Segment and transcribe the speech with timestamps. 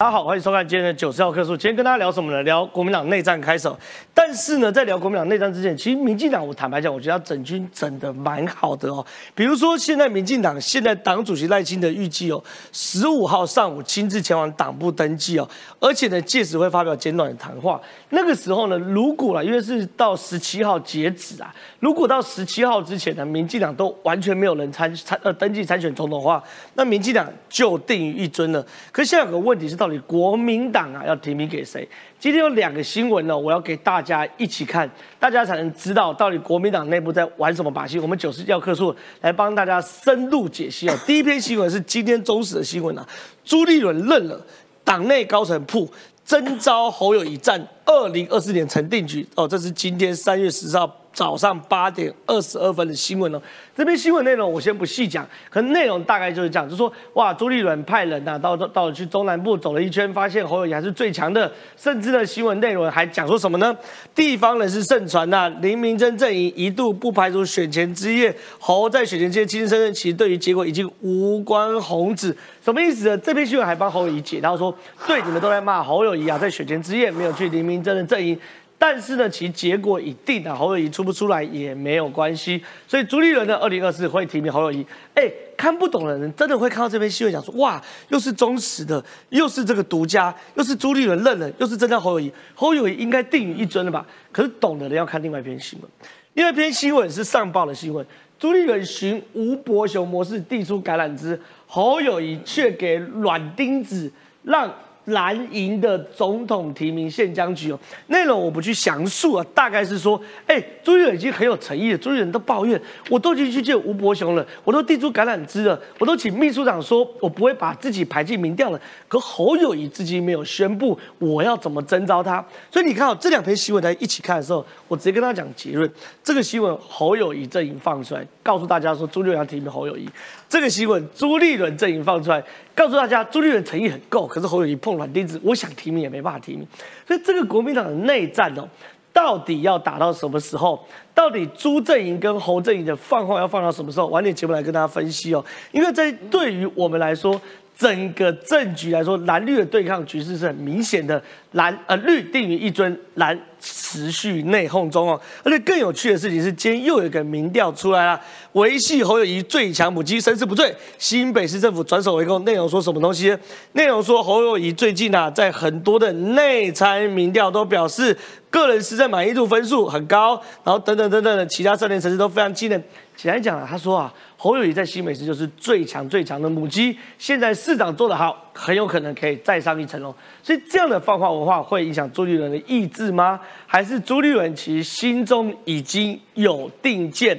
[0.00, 1.56] 大家好，欢迎收看今天的九十号课数。
[1.56, 2.40] 今天跟大家聊什么呢？
[2.44, 3.68] 聊国民党内战开始。
[4.14, 9.04] 但是呢，在聊国民党内战之前，其实民进党，我坦白讲，我觉得他整军整的蛮好的哦。
[9.34, 12.40] 比如说，现在民进党现在党主席赖清德预计哦，
[12.70, 15.48] 十五号上午亲自前往党部登记哦，
[15.80, 17.80] 而且呢，届时会发表简短的谈话。
[18.10, 26.40] 那个时候呢，如果啊，因为是到十七号截止啊，如果到十七号之前呢，民进党都完全没有人参参呃登记参选总统的话，
[26.74, 28.64] 那民进党就定于一尊了。
[28.92, 29.87] 可是现在有个问题是到。
[30.00, 31.88] 国民党啊，要提名给谁？
[32.18, 37.96] 今天有两个新闻呢，我要给大家一起看，大家才能知道到底国民党内部在玩什么把戏。
[38.00, 40.94] 我们九十教科书来帮大家深入解析哦。
[41.06, 43.06] 第一篇新闻是今天中时的新闻啊，
[43.44, 44.44] 朱立伦认了，
[44.82, 45.88] 党内高层铺
[46.24, 50.92] 征召侯友谊战二零二四年成定局哦，这是今天三月十号。
[51.18, 53.42] 早上八点二十二分的新闻哦，
[53.76, 63.76] 这篇新闻内容我先不细讲，可能内容大概就是这样，就说哇，朱立伦派人呐到到去中南部走了一圈，发现侯友谊还是最强的，甚至呢新闻内容还讲说什么呢？
[64.14, 72.32] 地方人士盛传呐，林明珍阵营一度不排除选前之夜，侯在选前之夜亲身上任，其实对于结果已经无关宏旨，
[72.64, 73.18] 什么意思呢？
[73.18, 74.72] 这篇新闻还帮侯友谊解，他说
[75.04, 78.38] 对你们都在骂侯友谊啊，在选前之夜没有去林明珍的阵营。
[78.80, 82.62] 但是呢，其结果已定啊，侯友谊出不出来也没有关系。
[82.86, 84.86] 所以朱立伦呢，二零二四会提名侯友谊。
[85.14, 92.32] 哎，看不懂的人真的会看到这篇新闻，讲说哇，又是忠实的，又是这个独家，又是朱立伦认了，又是真的侯友谊。
[92.54, 94.06] 侯友谊应该定于一尊了吧？
[94.30, 95.90] 可是懂的人要看另外一篇新闻。
[96.34, 98.06] 另外一篇新闻是上报的新闻，
[98.38, 104.08] 朱立伦循吴伯雄模式递出橄榄枝，侯友谊却给软钉子，
[104.44, 104.72] 让。
[105.08, 107.78] 蓝营的总统提名县将局哦，
[108.08, 125.90] 内容我不去详述啊，大概是说，哎，朱立伦已经很有诚意了，朱立伦都抱怨，我都已经去见吴伯雄了，我都递出橄榄枝了，我都请秘书长说我不会把自己排进民调了，可侯友谊至今没有宣布我要怎么征召他，所以你看哦，这两篇新闻在一起看的时候，我直接跟他讲结论，
[126.22, 130.08] 这个新闻侯友谊阵营放出来，告诉大家说朱立伦要提名侯友谊，
[130.48, 132.42] 这个新闻朱立伦阵营放出来。
[132.78, 136.64] 告诉大家，朱立伦诚意很够，可是侯友谊碰软钉子，我想提名也没办法提名。
[137.04, 138.68] 所以这个国民党的内战哦，
[139.12, 140.86] 到底要打到什么时候？
[141.12, 144.06] 到底朱阵营跟侯阵营的放话要放到什么时候？
[144.06, 145.44] 晚点节目来跟大家分析哦。
[145.72, 147.40] 因为在对于我们来说，
[147.76, 151.20] 整个政局来说，蓝绿的对抗局势是很明显的。
[151.52, 155.20] 蓝呃绿定于一尊，蓝持续内讧中哦。
[155.42, 158.20] 而且更有趣的事情是，今天又有一个民调出来了，
[158.52, 160.74] 维系侯友谊最强母鸡，生死不罪。
[160.98, 163.36] 新北市政府转手为攻，内容说什么东西？
[163.72, 168.16] 内容说侯友谊最近啊，在很多的内参民调都表示，
[168.50, 172.82] 个人施政满意度分数很高，然后等等等等的其他三联城市都非常惊人。
[173.18, 180.14] 简单讲啊，他说啊，侯友谊在新美市就是最强最强的母鸡，现在市长做得好，很有可能可以再上一层楼。
[180.40, 183.40] 所以这样的放话文化会影响朱立伦的意志吗？
[183.66, 187.36] 还是朱立伦其实心中已经有定见，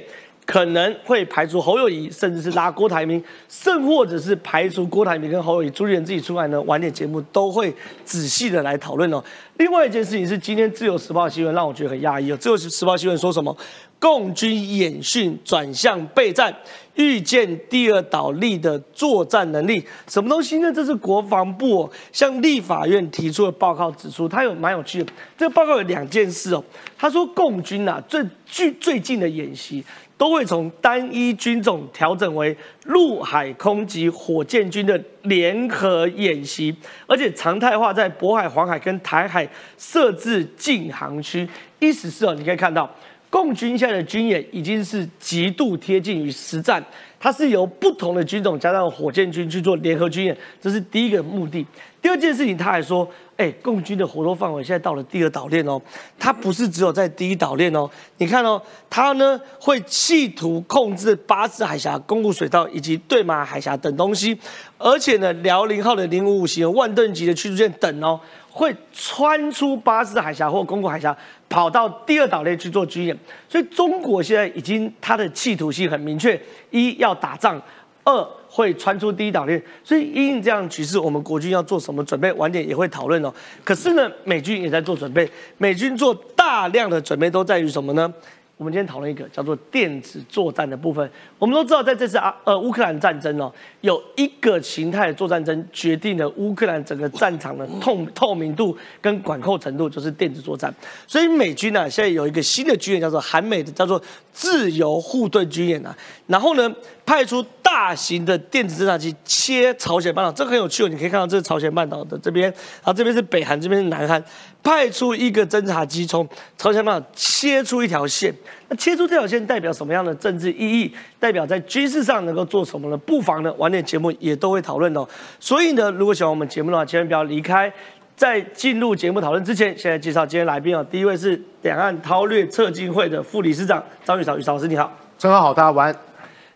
[0.50, 6.60] 可能会排除侯友谊，甚至是拉郭台铭，甚或者是排除郭台铭跟侯友谊，朱立伦自己出来呢？
[6.62, 7.72] 晚点节目都会
[8.04, 9.22] 仔细的来讨论哦。
[9.58, 12.36] 另外一件事情是，今天自由时报新闻让我觉得很压抑哦。
[12.36, 13.56] 自由时报新闻说什么？
[14.00, 16.52] 共军演训转向备战，
[16.94, 20.72] 预见第二岛链的作战能力，什么东西呢？
[20.72, 25.12] 这是国防部向立法院提出的报告，指出它有蛮有趣的。
[25.38, 26.64] 这个报告有两件事哦。
[26.98, 29.84] 他说，共军啊，最最最近的演习
[30.20, 32.54] 都会从单一军种调整为
[32.84, 36.76] 陆海空及火箭军的联合演习，
[37.06, 39.48] 而且常态化在渤海、黄海跟台海
[39.78, 41.48] 设置禁航区。
[41.78, 42.94] 意思是哦，你可以看到。
[43.30, 46.84] 共军现在的军演已经是极度贴近于实战，
[47.20, 51.64] 它是由不同的军种加上火箭军去做联合军演，这是第一个目的。
[52.00, 55.78] 第二件事情，他还说，哎，共军的活动范围现在到了第二岛链哦，
[56.18, 57.86] 它不是只有在第一岛链哦，
[58.16, 64.34] 你看哦，它呢会企图控制巴士海峡、公路水道以及对马海峡等东西，
[64.78, 68.18] 而且呢，辽宁号的零五五型万吨级的驱逐舰等哦。
[68.50, 71.16] 会穿出巴士海峡或公国海峡，
[71.48, 73.16] 跑到第二岛链去做军演，
[73.48, 76.40] 所以中国现在已经它的企图性很明确：
[76.70, 77.60] 一要打仗，
[78.02, 79.62] 二会穿出第一岛链。
[79.84, 82.32] 所以因应这样局势，我们国军要做什么准备？
[82.32, 83.32] 晚点也会讨论哦。
[83.62, 88.12] 可是呢，美军也在做准备，美军做大量的准备都在于什么呢？
[88.60, 91.10] 我们今天讨论一个叫做电子作战的部分。
[91.38, 100.70] 我们都知道，在这次啊呃乌克兰战争哦，有一个形态的作战争决定了乌克兰整个战场的透透明度跟管控程度，就是电子作战。
[101.06, 103.98] 所以美军呢，现在有一个新的军演，叫做韩美的叫做
[104.30, 105.96] 自由护盾军演啊。
[106.26, 106.70] 然后呢，
[107.10, 110.88] 派出大型的电子侦察机切朝鲜半岛，这个很有趣哦。
[110.88, 114.22] 你可以看到这是朝鲜半岛的这边，然后这边是北韩，这边是南韩，
[114.62, 116.24] 派出一个侦察机从
[116.56, 118.32] 朝鲜半岛切出一条线。
[118.68, 120.94] 那切出这条线代表什么样的政治意义？
[121.18, 122.96] 代表在军事上能够做什么呢？
[122.98, 125.04] 不妨呢，晚点节目也都会讨论哦。
[125.40, 127.72] 所以呢，如果喜欢我们节目的话，千万不要离开。
[128.14, 130.86] 在进入节目讨论之前，现在介绍今天来宾哦。
[130.88, 134.92] 第一位是两岸韬略策进会的副理事长张宇潮，宇潮老师你好。
[135.18, 136.09] 陈好，好，大家晚安。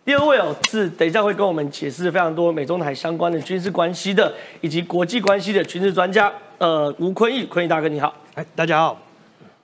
[0.05, 4.31] 第二位哦，是等一下会跟我们解释非常多美中台相关的军事关系的，
[4.61, 8.15] 以及国际关系的军事专家，呃，吴坤义，坤义大哥你好。
[8.35, 9.01] 哎，大家好。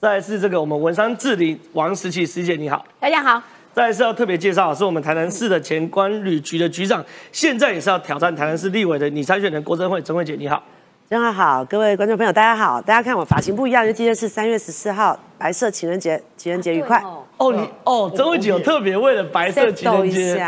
[0.00, 2.82] 再来是这个我们文山治理王石琪师姐你好。
[2.98, 3.42] 大家好。
[3.74, 10.62] 再来是要特别介绍，是我们台南市的前关旅局的局长，现在也是要挑战台南市立委的女参选人郭珍惠，珍惠姐你好。
[11.10, 12.80] 正好好，各位观众朋友，大家好！
[12.80, 16.98] 大家看我发型不一样，因为今天是三月十四号，白色情人节，情人节愉快。
[17.00, 17.19] 哦，
[17.52, 20.38] 你哦，周慧姐有特别为了白色情人节，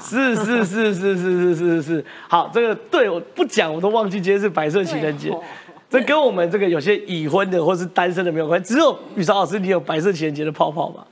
[0.00, 2.04] 是是是是是是是是。
[2.28, 5.34] 好，这个对我不讲我都忘记今天是白色情人节，
[5.88, 11.04] 这跟我们这个有些已婚的或是单身的没有关系，只有雨韶老师你有白色情人节的泡泡吗？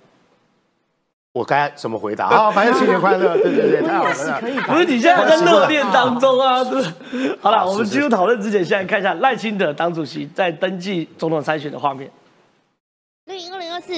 [1.32, 2.26] 我该怎么回答？
[2.26, 3.36] 啊，白色情人节快乐！
[3.38, 4.40] 对对对，太好了。
[4.66, 6.64] 不是你现在在热恋当中啊？
[6.64, 7.38] 是。
[7.40, 12.10] 好了，我们进入讨论之前，先来看一下赖清德党主席在登记总统参选的画面。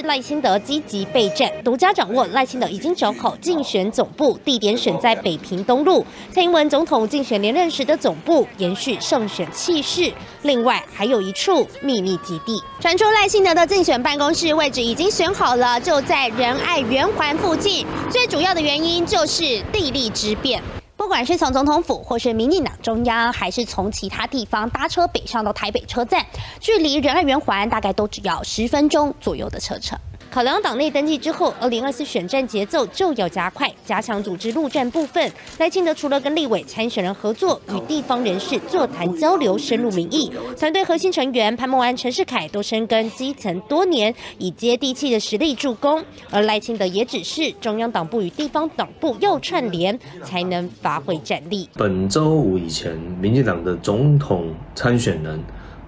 [0.03, 6.05] 赖清德积极备战，独家掌握赖清德已经找好竞选总部，地点选在北平东路。
[6.31, 10.11] 蔡英文总统竞选连任时的总部，延续胜选气势。
[10.43, 17.85] 另外还有一处秘密基地，传出赖清德的竞选办公室位置已经选好了，就在仁爱圆环附近。
[18.09, 20.61] 最主要的原因就是地利之便。
[20.95, 26.25] 不管是从总统府，或是民进党中央，还是从其他地方搭车北上到台北车站，
[26.59, 29.97] 距离仁爱圆环大概都只要十分钟左右的车程。
[30.33, 35.31] 考量党内登记之后，二零二四选战节奏就要加快，加强组织陆战部分。
[35.59, 40.31] 赖清德除了跟立委参选人合作，与地方人士座谈交流，深入民意。
[40.57, 46.03] 团队核心成员潘孟安、陈世凯都深耕基层多年，以接地气的实力助攻。
[46.31, 51.69] 而赖清德也只是中央党部与地方党部要串联，才能发挥战力。
[51.75, 55.39] 本周五以前，民进党的总统参选人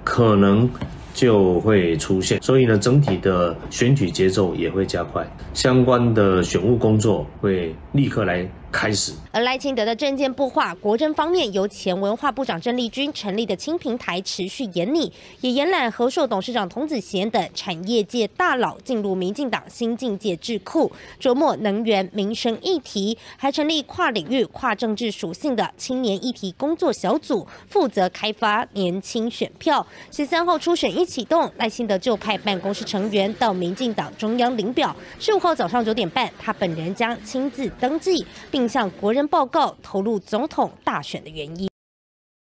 [0.03, 0.69] 可能。
[1.15, 8.47] 就会出现，所以呢，整体的选举节奏也会加快，相关的选务工作会立刻来。
[8.75, 9.13] 开始。
[9.31, 20.91] 而赖清德的政见不化，国政方面由前文化部长郑丽君成立的青平台持续严拟，也延揽和硕董事长童子贤等产业界大佬进入民进党新境界智库，
[21.21, 29.85] 琢磨能源民生议题，还成立跨领域、跨政治属性的青年议题工作小组，负责开发年轻选票。
[30.11, 34.93] 十三号初选一启动，赖清德就派办公室成员到民进党中央领表。
[35.17, 38.64] 十五号早上九点半，他本人将亲自登记，并。
[38.67, 41.69] 向国人报告投入总统大选的原因。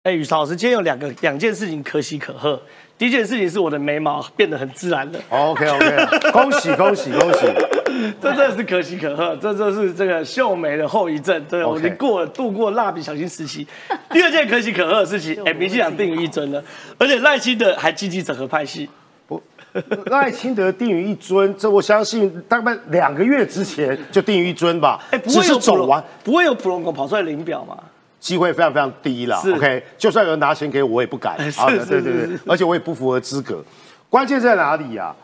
[0.03, 2.61] 哎，宇超老师，今天有两个两件事情可喜可贺。
[2.97, 5.19] 第一件事情是我的眉毛变得很自然了。
[5.29, 7.45] OK OK，恭喜恭喜恭喜！
[8.21, 11.43] 这真的是可喜可贺，这就是这个秀眉的后遗症。
[11.49, 13.67] 对，我已经过了度过蜡笔小新时期。
[14.09, 16.63] 第二件可喜可贺的事情， 哎，民进党定于一尊了，
[16.97, 18.89] 而且赖清德还积极整合派系。
[20.07, 24.99] 赖清德定于一尊，这我相信大概两个月之前就定于一尊吧。
[25.11, 27.77] 哎，不会有走完，不会有普隆狗跑出来领表吗？
[28.19, 29.37] 机会非常非常低了。
[29.55, 31.39] OK，就算有人拿钱给我，我也不敢。
[31.51, 33.63] 是对对对，而且我也不符合资格。
[34.09, 35.15] 关键在哪里呀？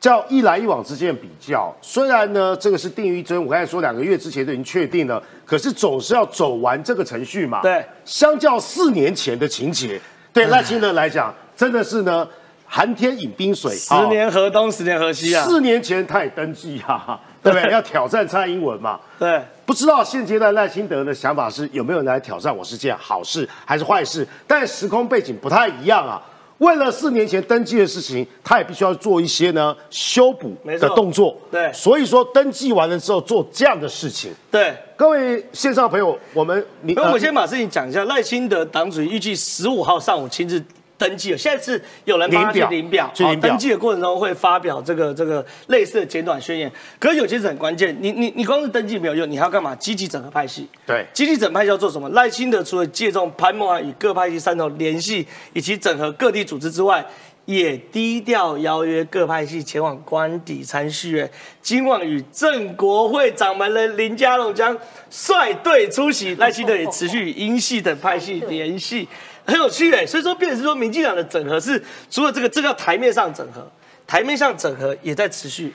[0.00, 1.74] 叫一来一往之间的比较。
[1.82, 7.60] 虽然呢，这个是定于一尊，我刚才说两个月之前就已经确定了，可是总是要走完这个程序嘛。
[7.62, 10.00] 对，相较四年前的情节，
[10.32, 12.26] 对赖清德来讲，真的是呢。
[12.70, 15.42] 寒天饮冰水，十年河东，十年河西啊！
[15.44, 17.70] 四年前他也登记啊，对不对？
[17.72, 19.00] 要挑战蔡英文嘛？
[19.18, 24.26] 对，不知道现阶段赖清德的想法是有没有人来挑战我是件好事还是坏事？
[24.46, 26.22] 但时空背景不太一样啊。
[26.58, 31.36] 为了四年前登记的事情，他也必须要做一些呢修补的动作。
[31.50, 34.32] 对，所以说登记完了之后做这样的事情。
[34.50, 38.04] 对，各位线上朋友，我们你，那我先把事情讲一下。
[38.06, 40.62] 赖清德党主席预计十五号上午亲自。
[40.98, 46.70] 登记了，现在是有人帮他去领表，好，登记的过程中会发表这个这个类似的简短宣言。
[46.98, 49.74] 可是有些是很关键，你你你光是登记没有用，你还要干嘛？
[49.76, 50.68] 积极整合派系。
[50.84, 52.08] 对，积极整派系要做什么？
[52.10, 57.06] 赖清德除了借重潘孟安与各派系三头联系，以及整合各地组织之外，
[57.44, 61.26] 也低调邀约各派系前往官邸参叙。
[61.62, 64.76] 今晚与正国会掌门人林佳龙将
[65.08, 69.08] 率队出席，赖清德也持续与英系等派系联系。
[69.48, 73.66] 很有趣哎，所以说，变成是说，民进党的整合是除了这个，这叫台面上整合，
[74.06, 75.72] 台面上整合也在持续。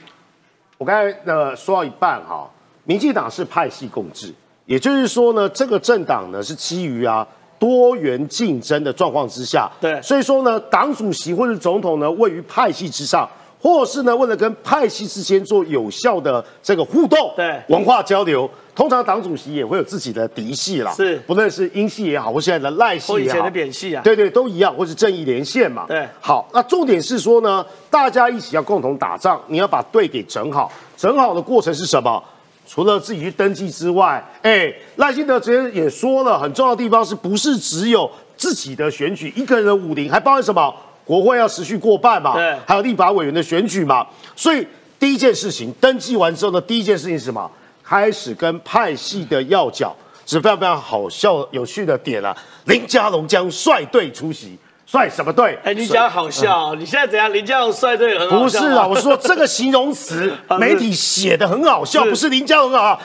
[0.78, 2.48] 我刚才呃说到一半哈，
[2.84, 4.32] 民进党是派系共治，
[4.66, 7.26] 也就是说呢，这个政党呢是基于啊
[7.58, 13.28] 多元竞争的状况之下，对所以说呢，党主席或者总统呢位于派系之上，
[13.64, 18.48] 或是呢为了跟派系之间做有效的这个互动，对文化交流。
[18.74, 25.86] 通常党主席也会有自己的嫡系啦，是不论是英系也好，或现在的赖系也好或以前的，扁系啊，对对，都一样，或是正义连线嘛。
[25.88, 30.70] 对好，那重点是说呢，大家一起要共同打仗，你要把队给整好。
[30.98, 32.22] 整好的过程是什么？
[32.66, 40.74] 除了自己去登记之外，哎，赖清德直接也说了，很重要的地方是不是只有自己的选举一个人的武林，还包含什么？
[41.04, 44.06] 国会要持续过半嘛，对还有立法委员的选举嘛。
[44.34, 44.66] 所以
[44.98, 47.50] 第一件事情，登记完之后呢，第一件事情是什么？
[47.82, 49.94] 开始跟派系的要角，
[50.24, 52.34] 是非常非常好笑有趣的点啊。
[52.64, 54.58] 林佳龙将率队出席，
[54.90, 55.58] 率什么队？
[55.62, 57.30] 哎，你讲好笑哦，你现在怎样？
[57.30, 62.98] 林佳龙率队很好笑不是啊，我说这个形容词 媒体写的很好笑，是不是林佳龙啊，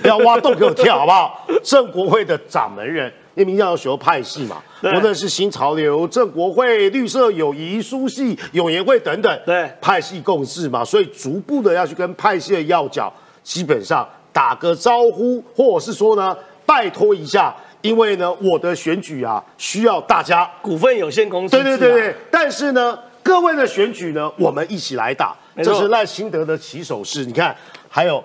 [0.00, 1.44] 不要挖洞给我跳好不好？
[1.64, 4.94] 郑国会的掌门人，因为民进党有许多派系嘛，对。
[4.94, 9.70] 无论是新潮流、正国会、绿色友谊、书系、永延会等等，对。
[9.80, 13.10] 派系共治嘛，所以逐步的要去跟派系的要角，
[13.42, 27.24] 基本上打个招呼，或者是说呢，拜托一下，因为呢，我的选举啊，需要大家股份有限公司、啊对对对对，，但是呢，各位的选举呢，我们一起来打，这是赖清德的起手式。
[27.24, 27.56] 你看，
[27.88, 28.22] 还有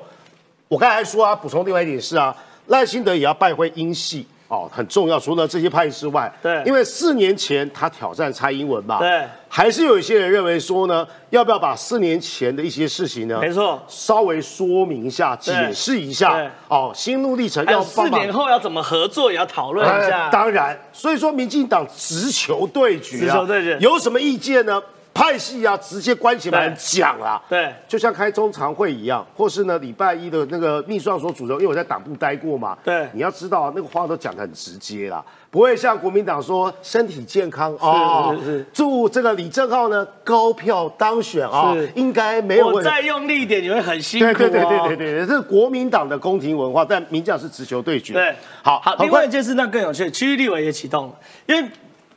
[0.67, 2.36] 我刚才说啊，补充另外一点是啊，
[2.67, 5.20] 赖清德也要拜会英系哦，很重要。
[5.20, 20.25] 除了这些派系之外，对因为四年前他挑战蔡英文嘛，对，还是有一些人认为说呢，要不要把四年前的一些事情呢，没错稍微说明一下、解释一下对，哦，心路历程要帮忙年后要怎么合作，也要讨论一下。
[20.25, 24.82] 哎当然，所以说民进党直球对决啊，直球对决有什么意见呢？
[25.15, 27.41] 派系啊，直接关起门讲啊。
[27.50, 32.77] 对就像开中常会一样，或是呢礼拜一的那个秘书长所主任，因为我在党部待过嘛。
[32.84, 42.79] 对你要知道那个话都讲得很直接啦，不会像国民党说身体健康哦，是是祝这个李正浩呢高票当选啊是，应该没有问题。
[42.79, 44.34] 我再用力一点，你会很辛苦、哦。
[44.34, 48.13] 对对对对对对对，这是国民党的宫廷文化，但民进党是直球对决。
[48.13, 48.93] 对，好，好。
[48.98, 51.13] 另外一件事那更有趣，区域立委也启动了，
[51.45, 51.69] 因为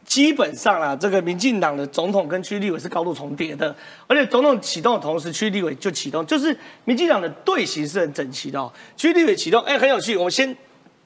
[0.09, 3.73] 基本上啊，这个民进党的总统跟区域立委是高度重叠的，
[4.07, 8.73] 而且总统启动的同时，区域立委就启动，就是民进党的队形是很整齐的哦。
[8.97, 10.17] 区域立委启动，哎，很有趣。
[10.17, 10.57] 我们先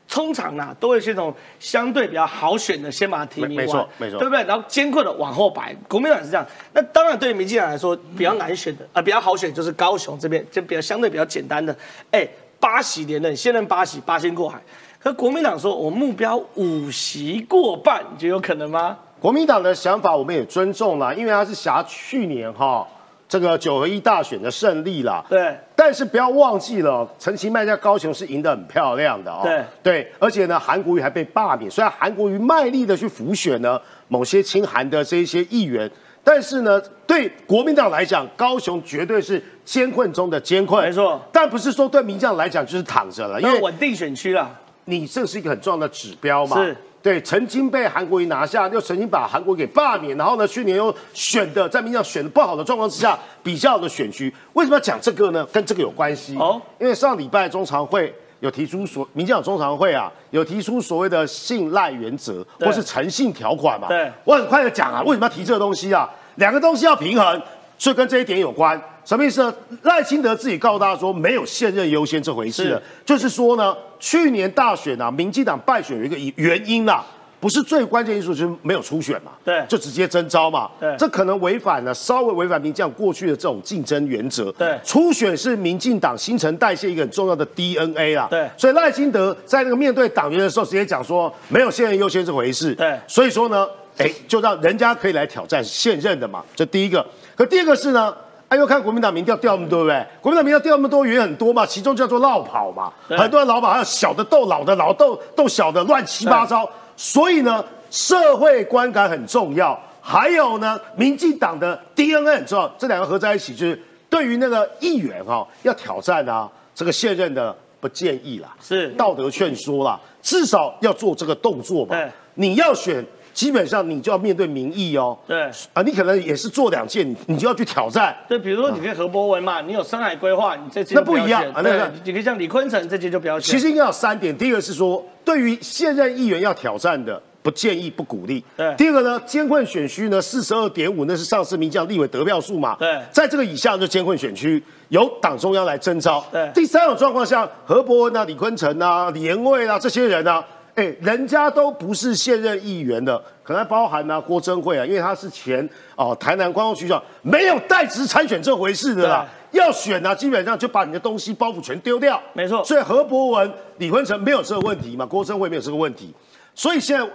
[0.08, 4.44] 通常啊，都会是这种相对比较好选的，先把它提名完，没没错没错对不对？
[4.44, 5.74] 然后艰困的往后摆。
[5.88, 11.76] 国民党是这样，那当然对于民进党来说比较难选的，啊、比较好选就是高雄这边，就比较相对比较简单的，
[12.12, 12.24] 哎，
[12.60, 14.62] 八席连任，现任八喜，八仙过海。
[15.02, 18.96] 可国民党说，我目标五席过半，你觉得有可能吗？
[19.18, 22.86] 国民党的想法我们也尊重啦，因为他是挟去年哈
[23.28, 25.24] 这个九合一大选的胜利啦。
[25.28, 29.40] 对，但是不要忘记了，陈其迈在高雄是赢得很漂亮的哦。
[29.42, 31.68] 对对，而且呢，韩国瑜还被罢免。
[31.68, 35.90] 虽然韩国瑜卖力的去辅选呢某些亲韩的这一些议员，
[36.22, 40.84] 但是呢，对国民党来讲，高雄绝对是艰困中的艰困。
[40.84, 44.48] 没错但不是说对民进党来讲就是躺着了，因为稳定选区啦。
[44.84, 46.56] 你这是一个很重要的指标嘛？
[46.56, 46.76] 是。
[47.02, 55.44] 对，曾经被韩国瑜拿下，又曾经把韩国瑜给罢免，然后呢，去年又选的在民进党选的不好的状况之下，比较的选区，为什么要讲这个呢？
[55.46, 63.88] 跟这个有关系哦因为上礼拜中常会有提出所，民进党中常会啊，有提出所谓的信赖原则或是诚信条款嘛。
[63.88, 66.08] 对我很快的讲啊，为什么要提这个东西啊？
[66.36, 67.42] 两个东西要平衡，
[67.76, 68.80] 所以跟这一点有关。
[69.04, 69.54] 什么意思呢？
[69.82, 72.78] 赖清德自己告诉大家说，没有现任优先这回事了。
[72.78, 72.84] 是。
[73.04, 77.04] 就是说呢，去年大选啊，民进党败选有一个原因啦、
[77.40, 79.64] 不是最关键因素，就是没有初选嘛，对。
[79.68, 80.94] 就直接征召嘛，对。
[80.96, 84.78] 这可能违反了稍微违反民进党过去的这种竞争原则，对。
[84.84, 88.48] 初选是民进党新陈代谢一个很重要的 DNA 啦，对。
[88.56, 92.96] 所以赖清德在那个面对党员的时候，直接讲说没有现任优先这回事，对。
[93.08, 93.66] 所以说呢，
[93.98, 97.04] 哎，就让人家可以来挑战现任的嘛，这第一个，
[97.34, 98.14] 可第二个是呢。
[98.52, 100.06] 哎呦，看国民党民调掉那么多，对不对？
[100.20, 106.68] 国民党民调掉那么多，原因很多嘛，其中叫做绕跑嘛，很多人老跑，还有小的斗老的，老斗斗小的，乱七八糟。
[106.94, 121.96] 所以呢，社会观感很重要，还有呢，民进党的 DNA 很重要，这两个合在一起，就是对于那个议员哈、要挑战啊，这个现任的不建议啦，是道德劝说啦，至少要做这个动作嘛。
[122.34, 123.02] 你要选，
[123.32, 125.18] 基本上你就要面对民意哦。
[125.26, 128.16] 对啊，你可能也是做两件，你你就要去挑战。
[128.28, 133.52] 对，比如说你可以何伯文嘛，你有深海规划，你这届那不一样啊那个你可以像李坤城这届就不要选。
[133.52, 138.44] 其实应该有三点，第一个是说，对于现任议员要挑战的，不建议、不鼓励。
[138.56, 142.76] 对第二个呢，监困选区呢，四十二点五，那是上次民将立委得票数嘛。
[142.78, 146.24] 对在这个以下就监困选区，由党中央来征召。
[146.30, 159.26] 对第三种状况下，何伯文啊、李坤城啊、李延卫啊这些人啊，哎，人家都不是现任议员的，可能包含啊郭珍惠啊，因为他是前哦台南观光局长，没有代职参选这回事的啦。
[159.50, 162.18] 要选啊，基本上就把你的东西包袱全丢掉。
[162.32, 162.64] 没错。
[162.64, 166.10] 所以何伯文、李坤城没有这个问题嘛，郭珍惠没有这个问题，
[166.54, 167.06] 所以现在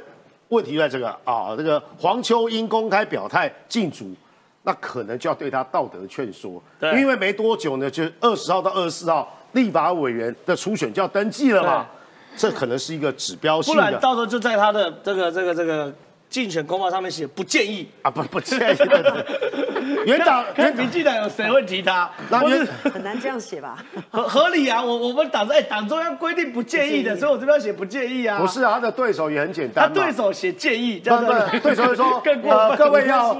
[0.49, 4.13] 问题就在这个啊，这个黄秋英公开表态禁足，
[4.61, 7.01] 那可能就要对他道德劝说，对。
[7.01, 11.87] 因为没多久呢，就二十号到二十四号立法委员的初选就要登记了嘛，
[12.37, 15.91] 这可能是一个指标性不然的到时候就在他的这个这个这个
[16.29, 17.87] 竞选公报上面写不建议。
[18.01, 19.25] 啊，不不建议的。
[20.05, 22.09] 原党原民进党有谁会提他？
[22.29, 23.83] 那原或 是很难这样写吧？
[24.11, 28.37] 合合理啊，我我们党哎党中央规定不建议的，所以我这边要写不建议啊。
[28.39, 32.77] 不是啊，他的对手也很简单他，对手写建议，这不样子不，对手会说 更过呃，分。
[32.77, 33.35] 各位要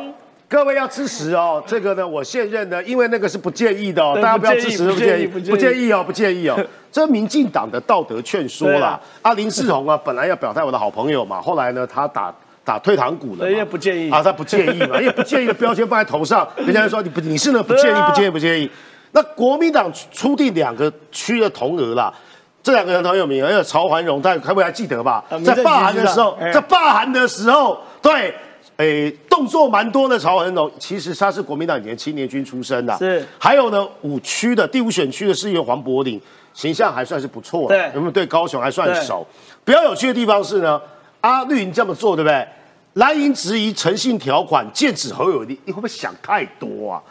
[0.50, 1.62] 各位要支持哦。
[1.66, 6.58] 这个呢，我现任呢，因为那个是不建议的哦，大家不要支持，不不建议，不建议哦，不建议哦。
[6.92, 9.32] 这民进党的道德劝说啦阿啊。
[9.32, 12.34] 啊，林世宏啊，本来要表态我的好朋友嘛，后来呢，他打。
[12.68, 18.70] 打退堂鼓了人家不建议啊，他不建议嘛， 因为不建议的标签放在头上，人家就说你不你是呢不建议不建议不建议。
[19.14, 22.14] 那国民党出定两个区的同额啦，
[22.62, 25.40] 这两个人很有名，还有曹环荣，大家可不还记得吧啊？
[25.40, 28.36] 在罢韩的时候在罢韩的时候，对，
[28.78, 30.18] 诶，动作蛮多的。
[30.18, 36.22] 曹文荣其实他是国民党以前青年军出身的，是还有呢，五区的第五选区的市议员黄柏林，
[36.54, 39.26] 形象还算是不错的，对有没有对高雄还算熟？
[39.66, 40.80] 比较有趣的地方是呢，
[41.22, 42.48] 阿绿营这么做，对不对？
[42.94, 47.02] 蓝营质疑诚信条款，剑指侯友谊，你会不会想太多啊？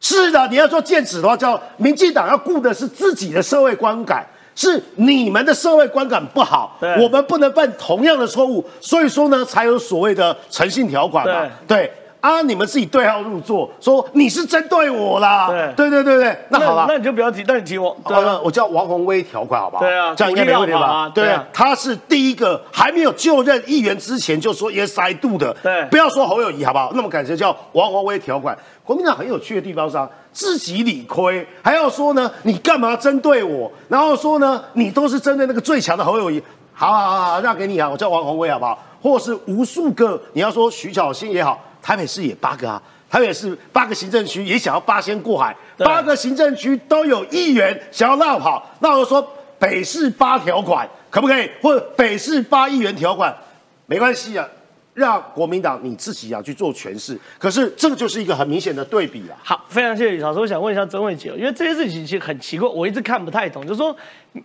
[0.00, 11.48] 是的，你要说剑指的话，叫民进党要顾的是自己的社会观感，是你们的社会观感不好，我们不能犯同样的错误，所以说呢，才有所谓的诚信条款嘛。
[11.66, 11.90] 对
[12.22, 15.48] 啊，你们自己对号入座，说你是针对我啦。
[15.48, 19.82] 对对对对对，那好了，那你就不要提，那你提我，对好啊了，我叫王宏威条款，好不好？
[19.82, 21.10] 对啊这样应该没问题吧？
[21.12, 26.92] 对啊他是第一个还没有就任议员之前就说 yes I do 的，对不要说侯友谊，好不好？
[26.94, 28.56] 那么改成叫王宏威条款。
[28.84, 33.68] 国民党很有趣的地方是啊，自己理亏，还要说呢，你干嘛针对我？
[33.88, 36.40] 然后说呢，你都是针对那个最强的侯友谊。
[36.72, 38.78] 好好好好，让给你啊，我叫王宏威，好不好？
[39.02, 42.80] 或是无数个，你要说徐巧芯也好，台北市也八个啊。
[43.10, 49.22] 台北市八个行政区也想要八仙过海，八个行政区都有议员想要绕跑，那我说
[49.58, 51.50] 北市八条款可不可以？
[51.60, 53.36] 或者北市八议员条款
[53.84, 54.48] 没关系啊，
[54.94, 57.18] 让国民党你自己啊去做诠释。
[57.38, 59.36] 可是这个就是一个很明显的对比啊。
[59.44, 60.40] 好，非常谢谢李老师。
[60.40, 63.94] 我想问一下曾慧姐，因为这些事情其实很奇怪，我一直看不太懂，就是说，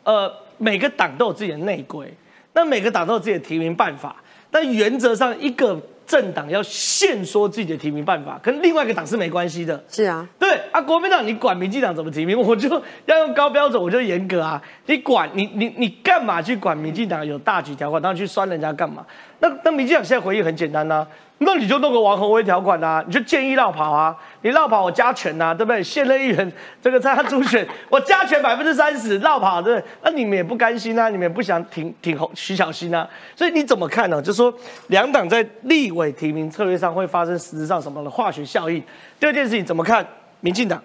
[0.03, 2.13] 呃，每个党都有自己的内规，
[2.51, 4.13] 那每个党都有自己的提名办法，
[4.51, 9.83] 但原则上一个政党要限说自己的提名办法，跟另外一个党是没关系的。
[9.89, 14.59] 是啊，对啊，国民党你管民进党怎么提名，我就要用高标准，我就严格啊。
[14.85, 19.05] 你管你你你干嘛去管民进党有大局条款，然后去酸人家干嘛？
[19.39, 21.07] 那那民进党现在回应很简单呐、啊
[21.39, 25.83] 那你就弄个王宏威条款啊，你就建议绕跑啊，你绕跑我加权呐、对不对？
[25.83, 29.87] 现任议员这个参加初选，我加权百分之三十，绕跑对不对？
[30.01, 34.19] 那你们也不甘心啊，你们也不想挺挺侯徐小新啊，所以你怎么看呢？
[34.19, 34.51] 就说
[34.87, 38.81] 两党在立委提名策略上会发生实质上什么样的化学效应？
[39.19, 40.07] 第二件事情怎么看？
[40.39, 40.81] 民进党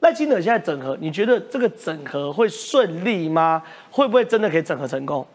[0.00, 3.62] 赖清德现在整合，你觉得这个整合会顺利吗？
[3.90, 5.26] 会不会真的可以整合成功？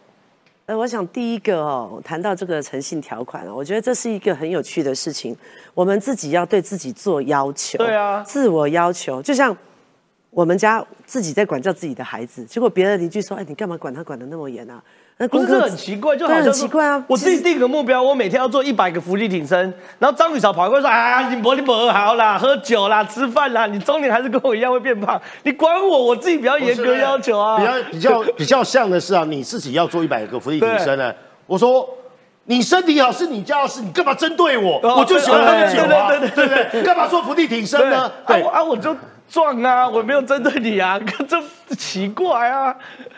[0.66, 5.36] 呃，我想第一个哦，谈到这个诚信条款哦，我觉得这是一个很有趣的事情。
[5.74, 9.56] 我们自己要对自己做要求，对啊自我要求，就像
[10.30, 14.82] 我们家自己在管教自己的孩子，结果别的邻居说：“哎，你干嘛管他管的那么严啊？”
[15.20, 17.04] 那不是，功课这很奇怪，就好对很像奇怪啊。
[17.08, 27.58] 我自己定个目标，我每天要做一百个伏地挺身，然后张雨潮跑过来说：“啊，你不你不好啦，喝酒啦，吃饭啦，你中年还是跟我一样会变胖，你管我，我自己比较严格要求啊。
[27.90, 31.12] ”比较比较比较像的是啊，你自己要做一百个伏地挺身呢。
[31.46, 31.88] 我说。
[32.50, 34.80] 你身体好是你家的事，你干嘛针对我？
[34.82, 38.10] 哦我就喜欢喝酒啊，对对对对对，干嘛做伏地挺身对呢？
[38.24, 38.96] 啊我啊我就
[39.28, 42.74] 壮啊，我没有针对你啊， 这奇怪啊。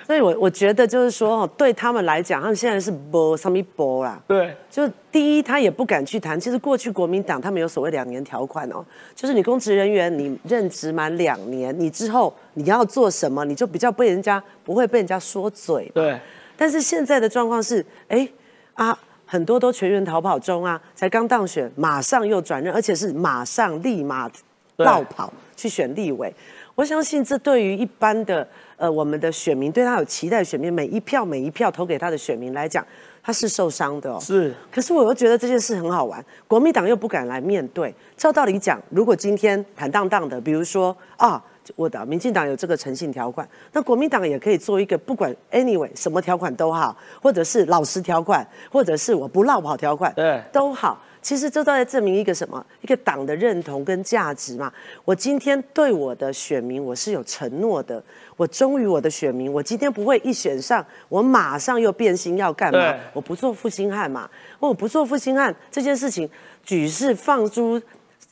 [0.07, 4.21] 所以我我觉得就是说，哦，对他们来讲，他们现在是播上面播啦。
[4.27, 6.39] 对，就第一，他也不敢去谈。
[6.39, 15.91] 其实过去国民党他们有所谓两年条款哦，就是你公职人员你任职满两年，你之后你要做什么，你就比较被人家不会被人家说嘴。
[15.95, 16.19] 对。
[16.57, 18.29] 但是现在的状况是，哎
[18.75, 24.29] 啊，很多都全员逃跑中啊，才刚当选，马上又转任，而且是马上立马
[24.77, 26.33] 绕跑去选立委。
[26.75, 28.47] 我相信这对于一般的
[28.79, 32.87] 呃我们的选民，对他有期待的选民，每一票每一票投给他的选民来讲，
[33.23, 34.19] 他是受伤的哦。
[34.19, 37.95] 是，可是我又觉得这件事很好玩，国民党又不敢来面对。
[38.17, 41.43] 照道理讲，如果今天坦荡荡的，比如说啊，
[41.77, 50.99] 我的民进党有这个诚信条款，那国民党也可以做一个不管 anyway 什么条款都好，或者是老实条款，或者是我不落跑条款，对都好。
[51.23, 52.65] 其实这都在证明一个什么？
[52.81, 54.73] 一个党的认同跟价值嘛。
[55.05, 58.03] 我今天对我的选民我是有承诺的，
[58.37, 62.95] 我忠于我的选民，我今天不会一选上，我马上又变心要干嘛？
[63.13, 64.29] 我不做负心汉嘛。
[64.59, 66.29] 我不做负心汉这件事情，
[66.63, 67.81] 举世放诸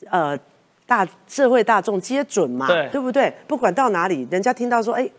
[0.09, 0.37] 呃
[0.85, 3.31] 大社会大众皆准嘛，对不对？
[3.47, 5.09] 不管到哪里，人家听到说，哎，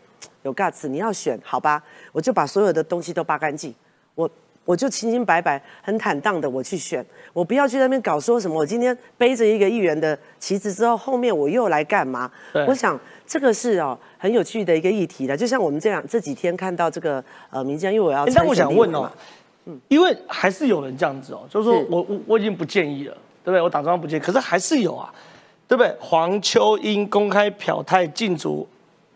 [0.43, 1.81] 有 guts，你要选，好吧，
[2.11, 3.73] 我就把所有的东西都扒干净，
[4.15, 4.29] 我
[4.71, 12.65] 我就清清白白、很坦荡的我去选，我不要去那边搞说什么，我今天背着一个议员的旗子之后，后面我又来干嘛对？
[12.67, 19.11] 我想这个是哦很有趣的一个议题的，就像我们这样这几天看到这个呃民间，因为我要但我想问哦，
[19.89, 23.61] 因为还是有人这样子哦，就是说我我我已经不建议了，对不对？
[23.61, 25.13] 我党中央不建议，可是还是有啊，
[25.67, 25.93] 对不对？
[25.99, 28.65] 黄秋英公开表态禁足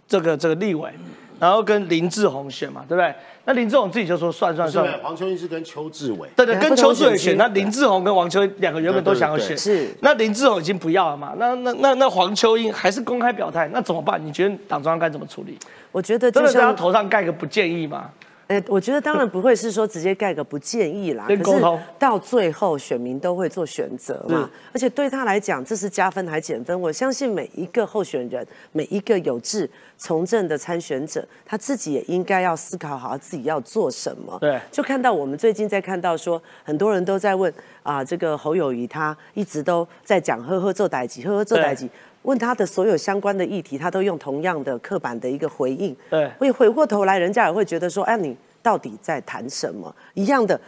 [0.05, 0.91] 这个这个立委，
[1.39, 3.13] 然后跟林志宏选嘛，对不对？
[3.47, 14.19] 那林志宏自己就说算算算是，黄秋英是跟邱志伟，对对，跟邱志伟选，那林志宏跟黄秋英两个原本都想要选，是那林志宏已经不要了嘛，那那那那黄秋英还是公开表态，那怎么办？
[14.25, 15.57] 你觉得党中央该怎么处理？
[15.91, 18.09] 我觉得真就像的在他头上盖个不建议吗？
[18.47, 26.79] 哎，我觉得当然不会是说直接盖个不建议啦，可是跟沟通到最后选民都会做选择嘛，而且对他来讲，这是加分还减分？
[26.79, 34.37] 我相信每一个候选人，每一个有志从政的参选者，他自己也应该要思考好自己要做什么。
[34.39, 41.89] 对就看到我们最近在看到说，很多人都在问啊，这个侯友谊他一直都在讲呵呵做代级，呵呵做代级。
[42.25, 45.95] 问他的所有相关的议题，他都用同样的刻板的一个回应。
[46.09, 49.95] 对会回过头来，人家也会觉得说，哎，你到底在谈什么？
[50.15, 50.59] 一样的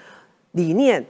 [0.52, 1.04] 理念，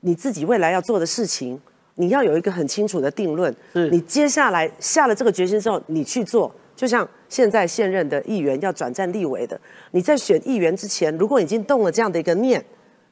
[0.00, 1.60] 你自己未来要做的事情，
[1.94, 3.54] 你要有一个很清楚的定论。
[3.72, 6.52] 是你接下来下了这个决心之后，你去做。
[6.76, 9.58] 就像现在现任的议员要转战立委的，
[9.92, 12.62] 你在选议员之前，如果已经动了这样的一个念，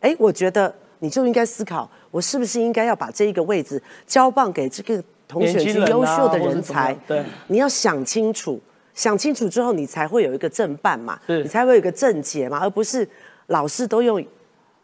[0.01, 5.01] 哎，我觉得你就应该思考，我是不是应该要把这一个位置交棒给这个
[5.33, 6.95] 同选区年轻人啊优秀的人才？
[7.09, 8.61] 对你要想清楚，
[8.93, 13.09] 想清楚之后，你才会有一个正办嘛，你才会有一个正解嘛，而不是
[13.47, 14.23] 老是都用，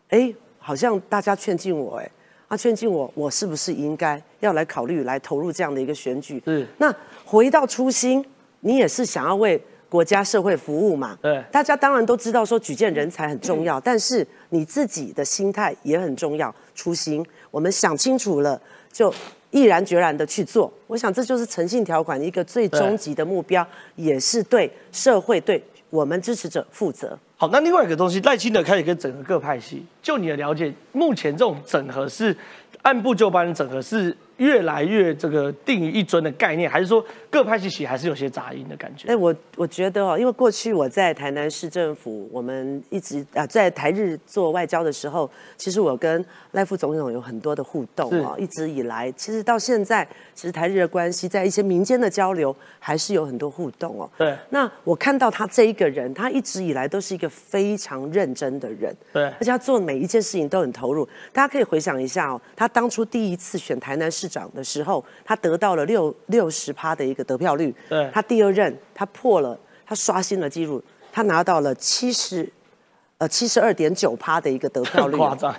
[0.08, 2.10] 哎，好像大家劝进我，哎，
[2.48, 6.42] 啊，劝进我，我是不是应该要来考虑来投入这样的一个选举？
[6.46, 6.94] 是那
[7.26, 8.24] 回到初心，
[8.60, 11.18] 你也是想要为国家社会服务嘛？
[11.20, 16.54] 对大家当然都知道说举荐人才很重要，但是你自己的心态也很重要。
[16.74, 18.60] 初心，我们想清楚了，
[18.92, 19.12] 就
[19.50, 20.72] 毅然决然的去做。
[20.86, 27.18] 我想这就是诚信条款一个最终极的目标，也是对社会、对我们支持者负责。
[27.36, 29.84] 好，那另外一个东西，赖清德开始跟整合各派系。
[30.02, 32.36] 就你的了解，目前这种整合是
[32.82, 39.08] 按部就班的整合，是越来越这个定于一尊的概念，还是说各派系其实还是有些杂音的感觉？
[39.08, 48.34] 哎，我我觉得哦，因为过去我在台南市政府，我们一直啊在台日做外交的时候，其实我跟赖副总统有很多的互动哦。
[48.38, 54.08] 一直以来，其实到现在，其实台日的关系在一些民间的交流还是有很多互动哦。
[54.16, 61.06] 对那我看到他这一个人，他一直以来都是一个非常认真的人，对而且他做每一件事情都很投入。
[61.32, 67.74] 大家可以回想一下哦，他当初第一次选台南市长的时候，他得到了六六十趴的一个得票率。
[67.88, 72.48] 对他第二任他破了，他刷新了记录，他拿到了七十。
[73.20, 75.52] 呃，七十二点九趴的一个得票率， 夸张。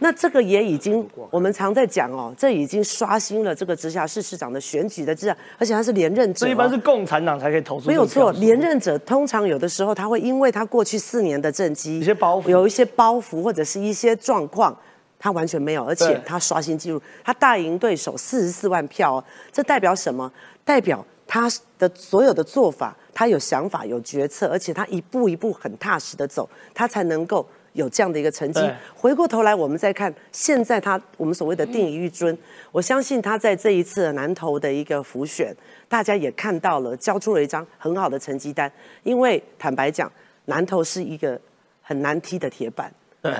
[0.00, 6.46] 那这个也已经， 我们常在讲哦，这已经刷新了这个直辖市市长的选举的质量，而且他是连任者、哦。
[6.46, 14.78] 这一般是共产党才可以投出这没有错，连任者通常有的时候他会因为他过去四年的政绩一些包袱有一些包袱或者是一些状况，
[15.26, 20.32] 他完全没有，而且他刷新纪录，他大赢对手四十四万票、哦，这代表什么？
[20.64, 27.44] 代表他的所有的做法，他有想法、有决策，而且他一步一步很踏实的走，他才能够。
[27.72, 28.60] 有这样的一个成绩，
[28.94, 32.34] 回过头来我们再看现在他我们所谓的定于一尊，
[32.72, 35.54] 我相信他在这一次的南投的一个浮选，
[35.86, 38.72] 大家也看到了，交出了一张很好的成绩单。
[39.02, 40.10] 因为坦白讲，
[40.46, 41.38] 南投是一个
[41.82, 43.30] 很难踢的铁板，对，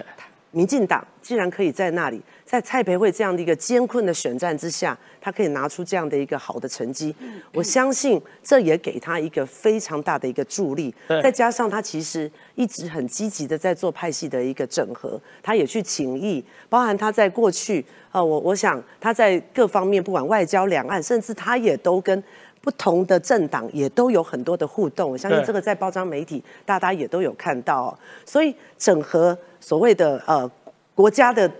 [0.57, 7.15] 民进党竟然可以在那里，在蔡培慧这样的一个艰困的选战之下，他可以拿出这样的一个好的成绩，
[7.53, 10.95] 我相信这也给他一个非常大的一个助力。
[11.23, 22.25] 再加上他其实一直很积极的在做派系的一个整合，他也去请益，包含他在过去，呃，我我想他在各方面，不管外交、两岸，甚至他也都跟。
[22.63, 30.51] 不同的政党也都有很多的互动，我相信对这个在包装媒体大家也都有看到、哦，所以整合所谓的呃
[30.95, 31.51] 国家的。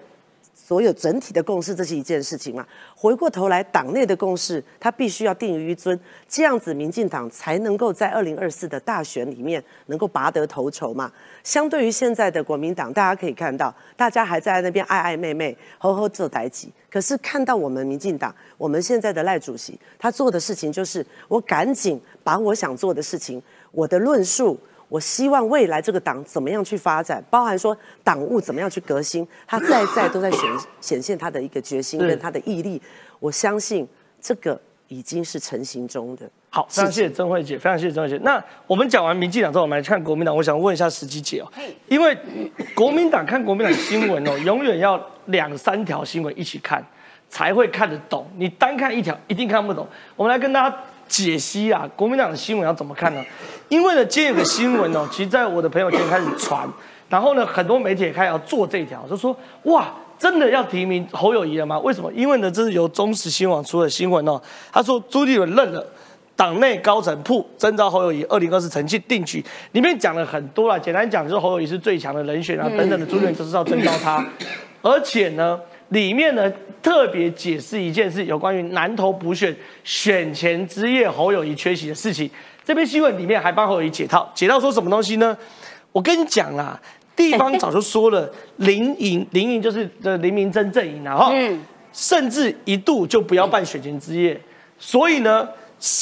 [0.53, 2.67] 所有整体的共识，这是一件事情嘛？
[2.97, 5.97] 回过头来，党内的共识，它必须要定于一尊，
[6.29, 11.13] 这样子，民进党才能够在二零二四的大选里面能够拔得头筹嘛。
[11.45, 16.73] 相对于现在的国民党，大家可以看到，大家还在那边爱爱妹妹，吼吼做代级。
[16.91, 24.59] 可是看到我们民进党，我们现在的赖主席，他做的事情就是，我赶紧把我想做的事情，我的论述。
[24.89, 30.41] 我希望未来这个党怎么样去发展，包含说党务怎么样去革新，他再再都在显
[30.81, 32.81] 显现他的一个决心跟他的毅力。
[33.19, 33.87] 我相信
[34.21, 36.31] 这个已经是成型中的。
[36.51, 38.17] 好，非常谢谢曾慧姐，非常谢谢曾慧姐。
[38.23, 40.35] 那我们讲完民进党之后，我们来看国民党。
[40.37, 41.53] 我想问一下石基姐哦，
[41.89, 42.17] 因为
[42.75, 46.85] 国民党看国民党新闻哦， 永远要两三条新闻一起看
[47.29, 49.87] 才会看得懂，你单看一条一定看不懂。
[50.15, 50.77] 我们来跟大家。
[51.09, 53.25] 解析啊，国民党的新闻要怎么看呢？
[53.69, 56.69] 因为呢，今天有个新闻哦，其实在我的朋友圈开始传，
[57.09, 61.79] 然后呢，很多媒体也开始要做这条，就说哇，真的要提名侯友谊了吗？
[61.81, 62.13] 为什么？
[62.13, 64.41] 因为呢，这是由中时新闻出的新闻哦。
[64.73, 65.85] 他说朱立伦认了，
[66.37, 70.79] 党内高层铺征召侯友谊，二零二四成绩定局，里面讲了很多了。
[70.79, 74.25] 简单讲就是侯友谊是最强的人选啊，等等的，朱立伦就是要征召他，
[74.83, 75.59] 而且呢。
[75.91, 76.53] 里面呢
[76.83, 82.29] 特别解释一件事，有关于南投补选选前之夜侯友谊缺席的事情。
[82.67, 85.39] 这篇新闻里面还帮侯友谊解套，解套说什么东西呢？
[85.93, 86.77] 我跟你讲啦，
[87.15, 91.33] 地方早就说了，林营林营就是这林明珍阵营然后
[91.93, 94.39] 甚至一度就不要办选前之夜。
[94.81, 95.49] 所以呢，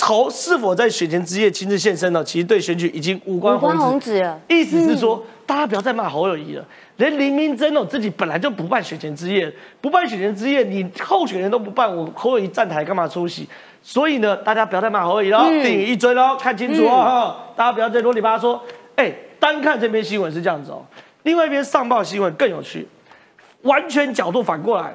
[0.00, 2.24] 侯是否在选前之夜亲自现身呢？
[2.24, 4.40] 其实对选举已经无关红纸了。
[4.48, 6.66] 意思是说，大家不要再骂侯友谊了。
[6.96, 13.46] 连林明珍哦自己本来就不办选前之夜，不办选前之夜，你候选人都不办，我侯友谊站台干嘛出席？
[13.86, 18.58] 所以呢，大家不要再骂侯友谊了，定一追喽，看清楚哦，大家不要再啰里吧嗦。
[18.96, 20.82] 哎，单看这篇新闻是这样子哦，
[21.24, 22.88] 另外一篇上报新闻更有趣，
[23.60, 24.94] 完全角度反过来，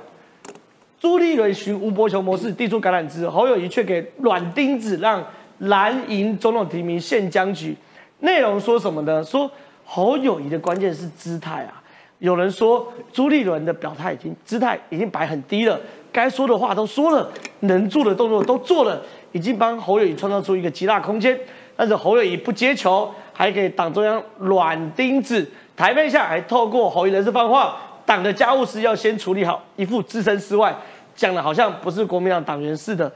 [1.00, 5.24] 朱立伦寻吴伯雄模式递出橄榄枝，侯友谊却给软钉子，让
[5.60, 7.78] 蓝营总统提名现僵局。
[8.22, 9.24] 内容说什么呢？
[9.24, 9.50] 说
[9.86, 11.76] 侯友谊的关键是姿态啊。
[12.18, 15.80] 有人说朱立伦的表态已经姿态已经摆很低了，
[16.12, 17.30] 该说的话都说了，
[17.62, 21.40] 能做的动作都做了，已经帮侯友谊创造出一个极大空间。
[21.76, 30.76] 但是侯友谊不接球，还给党中央软钉子，台面下还透过侯友人事放话，党的家务事要先处理好，一副置身事外，
[31.16, 33.10] 讲的好像不是国民党党员似的。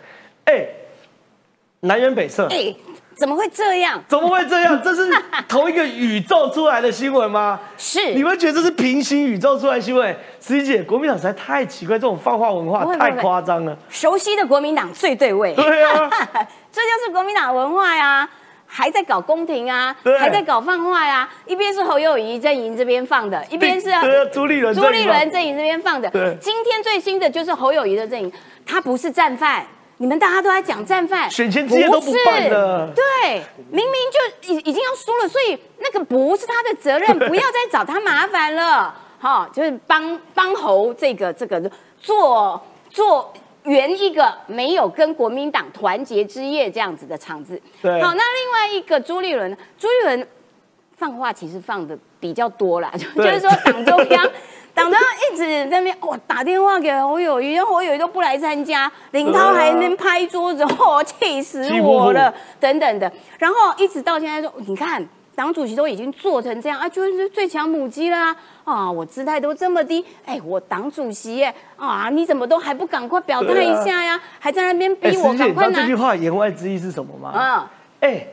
[0.46, 0.66] 哎，
[1.82, 2.48] 南辕北辙。
[3.16, 4.02] 怎么会这样？
[4.08, 4.80] 怎么会这样？
[4.84, 5.12] 这是
[5.48, 7.60] 同一个宇宙出来的新闻吗？
[7.78, 8.14] 是。
[8.14, 10.16] 你们觉得这是平行宇宙出来新闻？
[10.40, 13.78] 十一姐，国民党实在太奇怪，这种放话文化太夸张了。
[13.90, 15.54] 熟悉的国民党最对味。
[15.54, 16.10] 对啊，
[16.72, 18.28] 这就是国民党文化呀，
[18.66, 21.30] 还在搞宫廷啊，还在搞放话呀。
[21.46, 23.90] 一边是侯友谊阵营这边放的，一边是
[24.34, 26.10] 朱立伦朱立伦阵营这边放的。
[26.42, 28.32] 今天最新的就是侯友谊的阵营，
[28.66, 29.66] 他不是战犯。
[30.04, 43.32] 你们大家都在讲战犯，选前之夜都不办的，对，明明就已已经要输了，所以那个不是他的责任，不要再找他麻烦了， 哈，就是帮帮侯这个这个做做
[43.64, 50.28] 圆一个没有跟国民党团结之夜这样子的场子，对，好，那另外一个朱立伦，朱立伦
[50.98, 54.30] 放话其实放的比较多啦，就是说党中央。
[54.74, 63.12] 党中央一直在那边哇打电话给侯友谊，侯友谊都不来参加，林涛还能拍桌子，嚯，气死我了，等等的。
[63.38, 65.06] 然后一直到现在说，你看
[65.36, 74.20] 党主席都已经做成这样啊，就是最强母鸡啦啊，我姿态都这么低，哎，我党主席耶啊，你怎么都还不赶快表态一下呀？
[74.40, 75.82] 还在那边逼我赶快拿。
[75.82, 77.32] 这句话言外之意是什么吗？
[78.02, 78.28] 嗯，哎，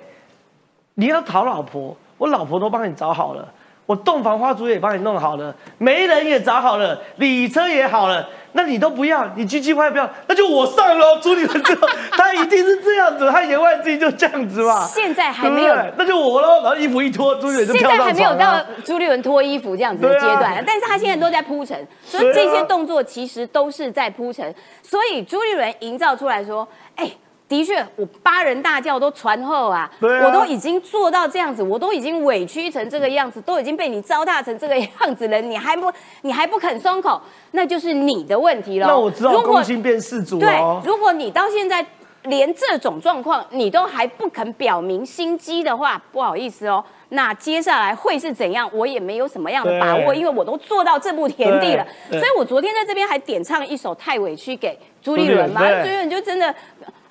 [0.95, 3.47] 你要讨老婆，我老婆都帮你找好了。
[3.91, 11.19] 我洞房花烛也帮你弄好了，媒人也找好了，礼车也好了，那你都不要，你唧唧歪不要，那就我上喽。
[11.21, 11.65] 朱立伦，
[12.13, 14.87] 他一定是这样子，他言外之意就这样子嘛。
[14.95, 16.63] 现在还没有，那就我喽。
[16.63, 27.11] 然后衣服一脱，朱立伦就跳现在还没有到朱立伦脱衣服这样子的阶段，但是他现在都在铺陈，所以这些动作其实都是在铺陈，所以朱立伦营造出来说，哎。
[27.51, 38.87] 的确，我八人大叫都传后啊，我都已经做到这样子，我都已经委屈成这个样子，都已经被你糟蹋成这个样子了，你还不你还不肯松口，那就是你的问题了。
[38.87, 41.85] 那我知道公心变世主对，如果你到现在
[42.23, 51.85] 连这种状况你都还不肯表明心机的话，不好意思哦，那接下来会是怎样，我也没有什么样的把握，因为我都做到这步田地了。
[52.11, 56.55] 所以我昨天在这边还点唱一首《太委屈》给朱立伦嘛，朱立伦就真的。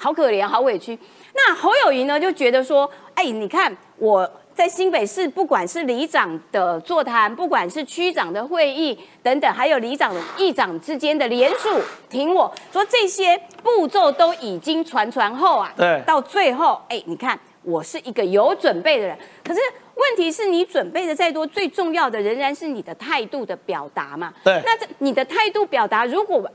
[0.01, 0.97] 好可怜，好委屈。
[1.33, 11.69] 那侯友谊呢，就觉得说，哎，你看我在新北市，不管是里长的座谈，不管是区长的会议等等，还有里长、议长之间的联署，
[12.09, 19.59] 挺我说这些步骤都已经传传后啊，对，到最后，哎，你看我是一个有准备的人，可是
[19.95, 24.33] 问题是你准备的再多，最重要的仍然是你的态度的表达嘛。
[24.45, 26.49] 对，那这你的态度表达如果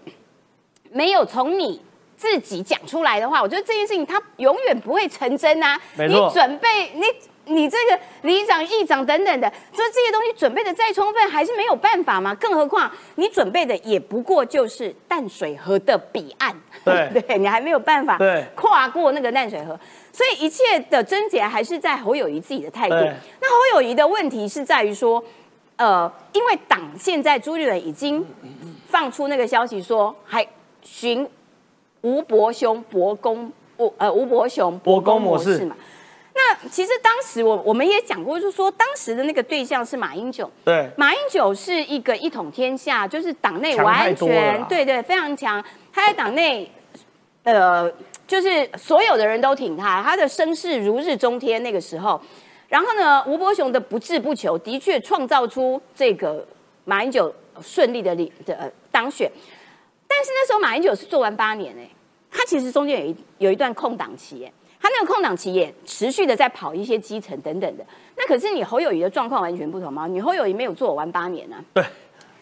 [0.91, 1.83] 没有从你。
[2.16, 5.79] 自己讲出来的话，我觉得这件事情它永远不会成真啊！
[5.96, 7.03] 你准备你
[7.46, 12.35] 你这个里长、议长等等的，说这些东西准备的再充分，还是没有办法嘛？
[12.37, 18.18] 更何况你准备的也不过就是淡水河的彼岸，对 对，你还没有办法
[18.55, 19.79] 跨过那个淡水河，
[20.12, 22.94] 所以一切的症结还是在侯友谊自己的态度。
[22.94, 25.22] 那侯友谊的问题是在于说，
[25.77, 28.24] 呃，因为党现在朱立伦已经
[28.88, 30.46] 放出那个消息说，还
[30.83, 31.29] 寻。
[32.05, 35.75] 吴伯雄伯公，吴呃吴伯雄伯公模式嘛？
[36.35, 40.51] 那其实当时我我们也讲过，就是说当时的那个对象是马英九。
[40.64, 45.64] 对，马英九是一个一统天下，就是党内完全对对非常强。
[45.90, 46.71] 他在党内，
[47.45, 47.90] 呃，
[48.27, 51.62] 就是所有的人都挺他，他的声势如日中天。
[51.62, 52.21] 那个时候，
[52.69, 56.47] 然后呢，吴伯雄的不治不求，的确创造出这个
[56.85, 59.31] 马英九顺利的领的当选。
[60.07, 61.88] 但是那时候马英九是做完八年哎。
[62.37, 64.51] 他其实中间有一有一段空档期，
[64.83, 67.87] 他那个空档期也持续的在跑一些基层等等的。
[68.16, 70.09] 那可是你侯友谊的状况完全不同吗？
[70.09, 71.57] 你侯友谊没有做完八年呢？
[71.73, 71.85] 对，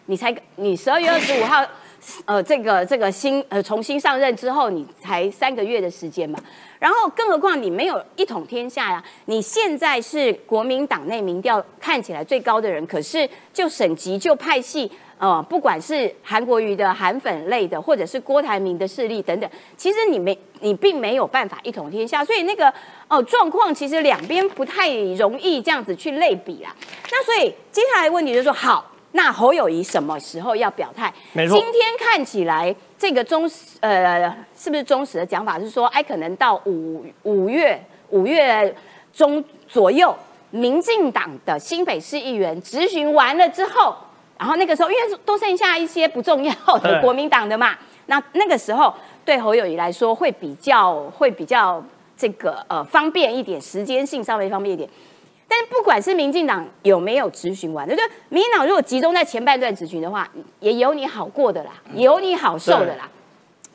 [0.07, 1.63] 你才你十二月二十五号，
[2.25, 6.37] 呃，这个这个新呃重新上任之后，你才三个月的时间嘛。
[6.79, 9.01] 然后更何况你没有一统天下呀？
[9.25, 14.91] 你现在是国民党内民调看起来最高的人，可是就省级就派系。
[15.17, 22.73] 呃，不管是韩国瑜的韩粉类的，或者是郭台铭的势力等等，其实你没你并没有办法一统天下，所以那个
[23.07, 26.75] 哦状况其实两边不太容易这样子去类比啦。
[27.11, 31.13] 那所以接下来问题就是说，好，那侯友谊什么时候要表态？
[31.31, 38.75] 没错，今天看起来这个忠实呃是不是忠实的讲法是说，哎，可能到五五月五月
[39.13, 40.13] 中左右，
[40.49, 43.95] 民进党的新北市议员质询完了之后。
[44.43, 47.77] 然后那个时候，因为都剩下一些不重要的国民党的嘛，
[48.07, 51.81] 那那个时候对侯友谊来说会比较会比较
[52.17, 54.89] 这个呃方便一点，时间性稍微方便一点。
[55.47, 58.09] 但是不管是民进党有没有执行完，对不对？
[58.27, 60.29] 民进党如果集中在前半段执行的话，
[60.59, 63.09] 也有你好过的啦，有你好受的啦。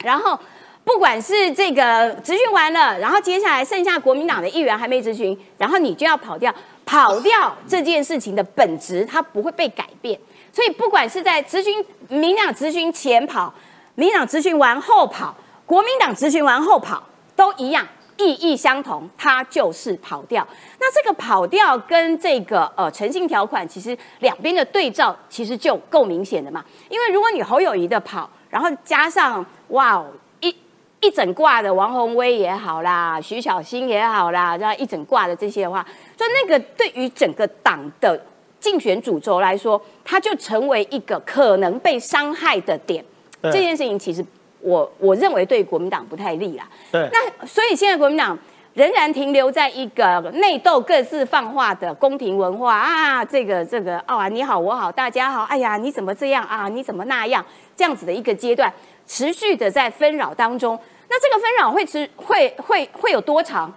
[0.04, 0.38] 然后
[0.84, 6.54] 不管是这个执行完了，然后接下来剩下国民党的议员还没执行，然后你就要跑掉，
[6.84, 10.20] 跑掉这件事情的本质它不会被改变。
[10.58, 13.54] 所以，不管是在咨询民党咨询前跑，
[13.94, 15.32] 民党咨询完后跑，
[15.64, 17.00] 国民党咨询完后跑，
[17.36, 20.44] 都一样，意义相同，它就是跑掉。
[20.80, 26.64] 那这个跑掉跟这个呃诚信条款，其实两边的对照其实就够明显的嘛。
[26.88, 30.52] 因为如果你侯友谊的跑，然后加上哇哦一
[30.98, 38.20] 一整挂的王宏威也好啦，徐小新也好啦，这样一整挂的这些的话，就那个对于整个党的。
[38.60, 43.04] 竞选主轴来说，它就成为一个可能被伤害的点。
[43.42, 44.24] 这件事情其实
[44.60, 46.68] 我我认为对国民党不太利啦。
[46.90, 47.08] 对。
[47.12, 48.36] 那所以现在国民党
[48.74, 56.68] 仍然停留在一个内斗、各自放话的宫廷文化啊，这个这个哦，你好我好大家好，哎呀你怎么这样啊？
[56.68, 57.44] 你怎么那样？
[57.76, 58.72] 这样子的一个阶段，
[59.06, 60.78] 持续的在纷扰当中。
[61.08, 63.72] 那这个纷扰会持会会会有多长？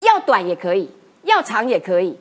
[0.00, 0.90] 要短也可以，
[1.22, 2.18] 要长也可以。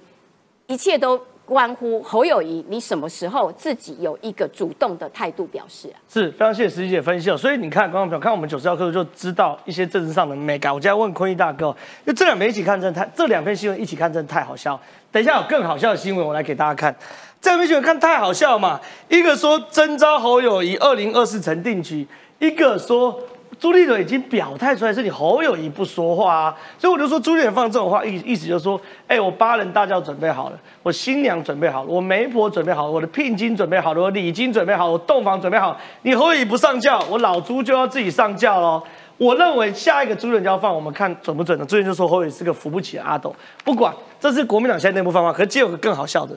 [0.73, 6.01] 一切都关乎侯友谊，你什么时候自己有一个主动的态度表示啊？
[6.09, 7.37] 是非常谢谢石姐分析哦。
[7.37, 10.73] 所以你看，观众朋友看我们九十号课就知道一些政治上的美感。
[10.73, 11.75] 我今天问坤毅大哥，
[12.07, 14.79] 就这两篇一起看，真太这两篇新闻一起看，真的太好笑。
[15.11, 16.95] 等一下有更好笑的新闻，我来给大家看。
[17.39, 18.81] 这两篇新闻看太好笑嘛？
[19.09, 22.07] 一个说征召侯友谊二零二四成定局，
[22.39, 23.21] 一个说。
[23.63, 38.83] 朱立伦已经表态出来，是你侯友谊不说话啊，所以我就说朱立伦放这种话，意意思就是说，哎，我八人大轿准备好了，我新娘准备好了，我媒婆准备好了，我的聘金准备好了，我礼金准备好了，我洞房准备好，你侯友谊不上轿，我老朱就要自己上轿喽。
[39.17, 41.65] 我认为下一个朱立伦就要放，我们看准不准呢？
[41.65, 46.35] 朱立伦就说侯友谊是个扶不起的阿斗，不管这是国民党现在内部放话，可是今天有个更好笑的，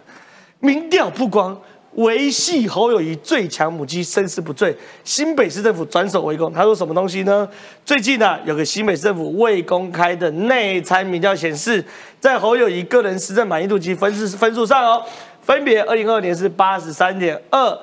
[0.61, 1.61] 民调不光。
[1.97, 6.53] 维系侯友谊最强母鸡生死不坠，新北市政府转手为攻。
[6.53, 7.49] 他说什么东西呢？
[7.85, 11.83] 最近呢，有个新北市政府未公开的内参民调显示，
[12.21, 15.03] 在侯友谊个人施政满意度及分数分数上哦，
[15.41, 17.79] 分别二零二二年是八十三点二，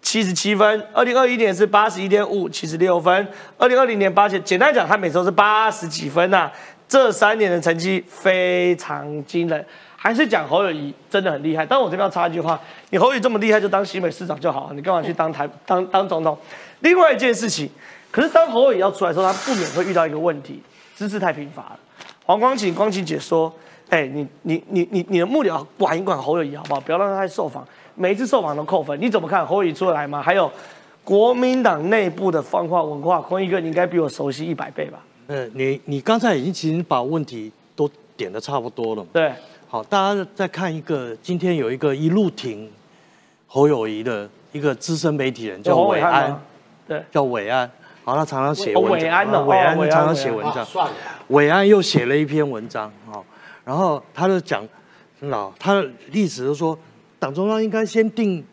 [0.00, 3.24] 七十七分；二零二一年是八十一点五，七十六分；
[3.56, 6.50] 二零二零年八千，简单讲，他每周是八十几分呐。
[6.88, 9.64] 这三年的成绩非常惊人。
[10.02, 16.36] 还是讲侯友谊真的很厉害，但我这边要插一句话：你侯友谊这么厉害，就当新北市长就好了，你干嘛去当台当当总统？
[16.80, 17.70] 另外一件事情，
[18.10, 20.60] 可是当侯友谊要出来的时候，他不免会遇到一个问题，
[20.96, 21.78] 姿势太贫乏了。
[22.26, 23.54] 黄光芹光芹姐说
[23.90, 26.80] ：“哎，你你你你你的幕僚管一管侯友谊好不好？
[26.80, 29.46] 不要让他太受访，每一次受访都扣分，你怎么看？
[29.46, 30.20] 侯友谊出得来吗？
[30.20, 30.50] 还有
[31.04, 34.98] 国民党内部的放话文化，坤一哥你应该比我熟悉一百倍吧？
[35.28, 39.06] 呃，你你刚才已经把问题都点的差不多了。
[39.12, 39.32] 对。
[39.72, 42.70] 好，大家再看一个，今天有一个一路挺
[43.46, 46.38] 侯友谊的一个资深媒体人，叫伟安，
[46.86, 47.70] 对，叫伟安。
[48.04, 48.92] 好，他常常写文章。
[48.92, 50.66] 伟安的，伟安常常写文章。
[51.28, 53.24] 伟安又写了一篇文章，好，
[53.64, 54.62] 然后他就讲，
[55.20, 56.78] 老他的历史就说，
[57.18, 58.44] 党中央应该先定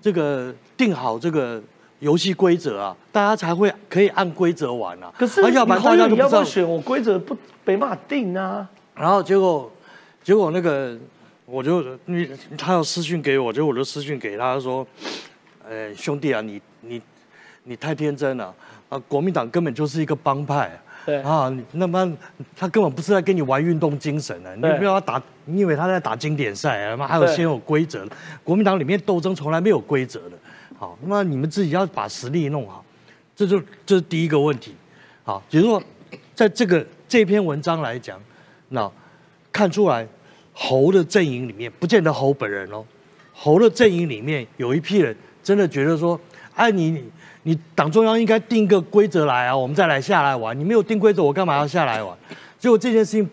[0.00, 1.60] 这个定好这个
[1.98, 5.12] 游戏规则啊，大家才会可以按规则玩啊。
[5.18, 8.68] 可是，要不然大家都不知道选我规则不没办法定啊。
[8.94, 9.68] 然后结果。
[10.24, 10.98] 结果那个，
[11.44, 14.84] 我就你他要私讯给我，结果我就私讯给他说，
[15.68, 17.00] 呃，兄弟啊，你你
[17.64, 18.52] 你太天真了
[18.88, 18.98] 啊！
[19.06, 22.10] 国民党根本就是一个帮派，对啊，那么
[22.56, 26.96] 他根本不是在跟你玩运动精神的，你不要打，你以为他在打经典赛啊？
[26.96, 28.08] 妈还有先有规则，
[28.42, 30.38] 国民党里面斗争从来没有规则的，
[30.78, 32.82] 好，那么你们自己要把实力弄好，
[33.36, 34.74] 这就这是第一个问题，
[35.22, 35.82] 好，比如说
[36.34, 38.18] 在这个这篇文章来讲，
[38.70, 38.90] 那。
[39.54, 40.04] 看出来，
[40.56, 42.84] 侯的阵营里面不见得侯本人哦，
[43.32, 46.18] 侯的阵营里面有一批人真的觉得说，
[46.54, 47.02] 哎，你
[47.42, 50.56] 你党中央应该定个规则来啊，我们再来下来玩。
[50.58, 52.16] 你没有定规则，我干嘛要下来玩？
[52.58, 53.28] 结果这件事情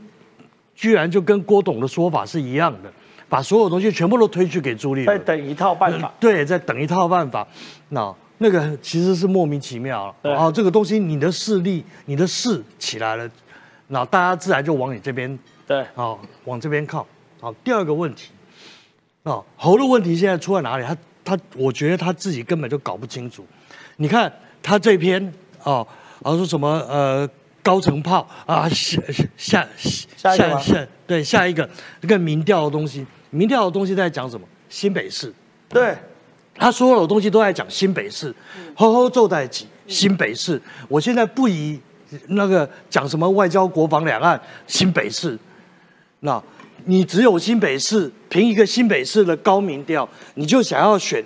[0.75, 2.91] 居然就跟郭董的说法是一样的，
[3.29, 6.11] 把所有东西全部都推去给朱立伦，在等一套办法。
[6.19, 7.47] 对，在等一套办法。
[7.89, 10.33] 那那个其实是莫名其妙了。
[10.35, 13.29] 啊，这个东西你的势力、你的势起来了，
[13.89, 15.37] 那大家自然就往你这边。
[15.71, 17.07] 对，好，往这边靠。
[17.39, 18.31] 好，第二个问题，
[19.23, 20.83] 啊，侯的问题现在出在哪里？
[20.83, 23.47] 他他，我觉得他自己根本就搞不清楚。
[23.95, 24.29] 你看
[24.61, 25.25] 他这篇
[25.63, 25.75] 啊，
[26.21, 27.25] 然后说什么呃
[27.63, 29.01] 高层炮啊下
[29.37, 31.69] 下下下下对下一个
[32.01, 34.45] 这个民调的东西，民调的东西在讲什么？
[34.67, 35.33] 新北市。
[35.69, 35.95] 对，
[36.53, 38.35] 他所有的东西都在讲新北市，
[38.75, 40.61] 吼吼奏在起新北市。
[40.89, 41.79] 我现在不以
[42.27, 45.39] 那个讲什么外交、国防、两岸，新北市。
[46.21, 46.41] 那，
[46.85, 51.23] 你只有新北市凭一个新北市的高民调，你就想要选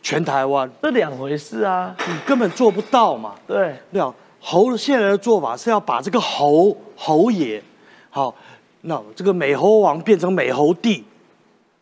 [0.00, 3.34] 全台湾，这两回事啊，你根本做不到嘛。
[3.46, 7.62] 对，那侯现在的做法是要把这个侯侯爷，
[8.08, 8.34] 好，
[8.82, 11.04] 那这个美猴王变成美猴帝，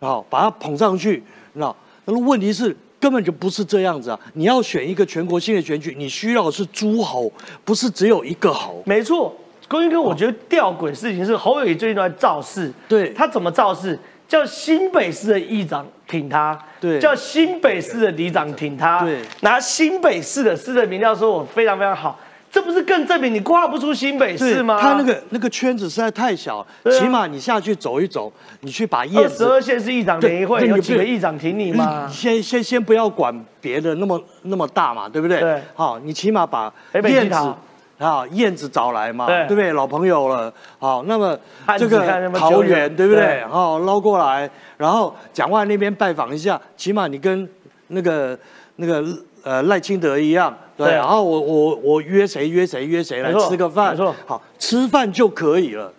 [0.00, 1.22] 好，把它捧上去。
[1.52, 4.18] 那那么问题是根本就不是这样子啊！
[4.34, 7.30] 你要选一个全国性的选举，你需要的是诸侯，
[7.64, 8.82] 不是只有一个侯。
[8.86, 9.32] 没错。
[9.68, 13.98] 龚英哥，我觉得吊诡事情是侯友谊最近都在造势，对他怎么造势？
[14.28, 22.18] 叫新北市的议长挺他，对，叫新北市的里长挺他，对，拿新北市的市的民调说我非常非常好，
[22.50, 24.80] 这不是更证明你挂不出新北市吗？
[24.82, 29.44] 他那个那个圈子实在太小，起码你下去走一走，你去把叶子。
[29.44, 32.08] 十二县市议长联谊会有几个议长挺你吗？
[32.08, 35.38] 先先先不要管别的那么那么大嘛，对不对？
[35.38, 36.72] 对，好，你起码把
[37.04, 37.54] 叶子。
[37.98, 39.72] 啊，燕子找来嘛，对不对？
[39.72, 41.38] 老朋友了，好，那么
[41.78, 43.42] 这个桃园对不对？
[43.46, 47.48] 好，捞过来，然后蒋万那边拜访一下，起码你跟
[47.86, 48.38] 那个
[48.76, 49.02] 那个
[49.42, 50.92] 呃赖清德一样，对。
[50.92, 55.90] 然后我我我约谁约谁约谁来吃个饭，好，吃饭就可以了。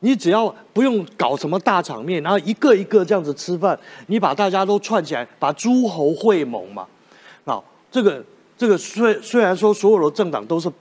[0.00, 6.86] 你只要不用搞什么大场面，然后一个一个这样子吃饭，你把大家都串起来，把诸侯会盟嘛。
[7.44, 8.24] 好，这个
[8.56, 10.72] 这个虽虽然说所有的政党都是。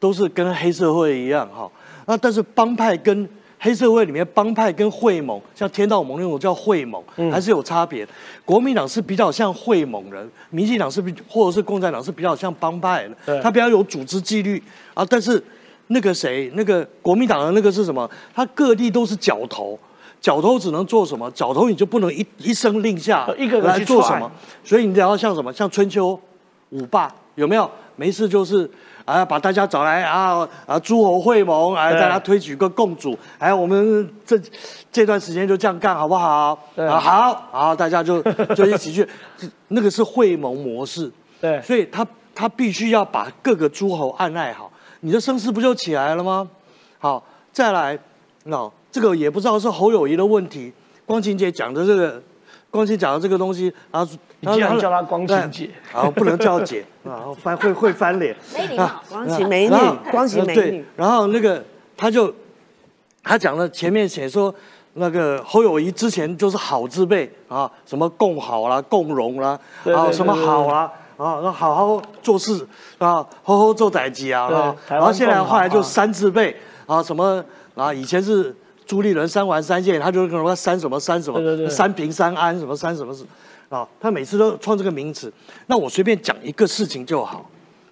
[0.00, 1.70] 都是跟黑社会一样哈，
[2.06, 3.28] 那但是帮派跟
[3.58, 8.06] 黑社会里面帮派跟会盟，像天道盟那种叫会盟，还是有差别。
[8.44, 14.62] 国民党是比较像会盟人，民进党是比或者是共产党是比较像帮派的，他比较有组织纪律
[14.94, 15.04] 啊。
[15.04, 15.42] 但是
[15.88, 18.08] 那个谁，那个国民党的那个是什么？
[18.32, 19.76] 他各地都是角头，
[20.20, 21.28] 角头只能做什么？
[21.32, 24.30] 角头你就不能一一声令下，一个来做什么？
[24.62, 25.52] 所以你得要像什么？
[25.52, 26.18] 像春秋
[26.70, 27.68] 五霸有没有？
[27.96, 28.70] 没事就是。
[29.08, 34.38] 啊，把大家找来啊啊，诸侯会盟，啊大家推举个共主，哎，我们这
[34.92, 36.50] 这段时间就这样干，好不好？
[36.76, 38.22] 啊，好，好，大家就
[38.54, 39.08] 就一起去，
[39.68, 46.46] 那个是会盟模式，对，所以他他必须要把各个诸侯按捺好，你的声势不就起来了吗？
[46.98, 47.98] 好，再来，
[48.44, 50.70] 那这个也不知道是侯友谊的问题，
[51.06, 52.22] 光晴姐讲的这个。
[52.70, 58.36] 光晴讲的这个东西，然后你竟然叫她光晴姐，啊，不能叫姐 啊，翻会会翻脸。
[58.54, 59.76] 没礼貌，光晴美女，
[60.10, 60.84] 光晴美女。
[60.96, 61.64] 然后那个
[61.96, 62.32] 他就
[63.22, 64.54] 他讲了前面写说
[64.94, 70.92] 那个侯友谊之前就是好字辈啊，什么共好啦、共荣啦，对对啊什么对对好啦。
[71.16, 72.64] 啊，那好好做事
[72.98, 74.48] 啊，好好做代级啊，
[74.88, 78.54] 然后现在后来就啊三字辈啊，什么啊，以前是
[78.86, 83.24] 朱立伦三完三线，他就跟我说三什么三什么，对对对三平三安什么三什么是
[83.68, 85.32] 啊，他每次都创这个名词。
[85.66, 87.48] 那我随便讲一个事情就好，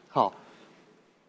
[0.09, 0.33] 好，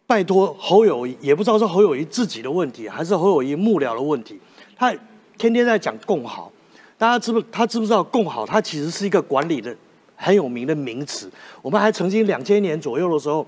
[0.06, 4.40] 拜托侯友谊，也不知道是侯友谊自己的问题，还是侯友谊幕僚的问题，
[4.76, 4.90] 他
[5.36, 6.50] 天天在讲共好，
[6.96, 8.46] 大家知不他知不知道共好？
[8.46, 9.76] 它其实是一个管理的
[10.16, 11.30] 很有名的名词。
[11.60, 13.46] 我们还曾经两千年左右的时候，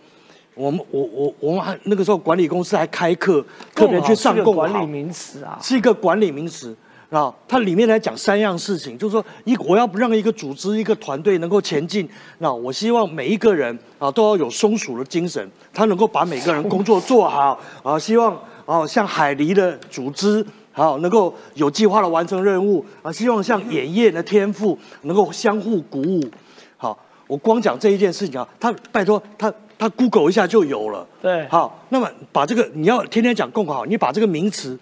[0.54, 3.42] 我们我我我们还那个时候管理公司还开课，
[3.74, 5.58] 特别去上共好共好是个管理名词啊。
[5.62, 6.76] 是一个管理名词
[7.10, 12.08] 啊，它里面来讲三样事情，就是说一我要让一个组织、一个团队能够前进，
[12.38, 20.46] 那我希望每一个人啊都要有松鼠的精神，他能够把每个人工作做好啊，希望啊像海狸的组织。
[20.72, 23.10] 好，能够有计划的完成任务啊！
[23.10, 26.22] 希望像演业的天赋能够相互鼓舞。
[26.76, 26.96] 好，
[27.26, 31.04] 我光讲这一件事情啊，他拜托他他 Google 一下就有了。
[31.20, 34.78] 对好，那么把这个你要天天讲共好，你把这个名词，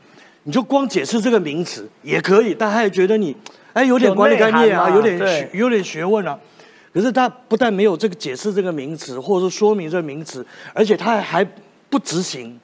[0.48, 3.36] 你就光解释这个名词也可以，但他也觉得你
[3.74, 6.38] 哎有点管理概念啊，有点学有点学问啊。
[6.90, 11.46] 可是他不但没有这个解释这个名词，或者是说明这个名词，而且他还
[11.90, 12.58] 不执行，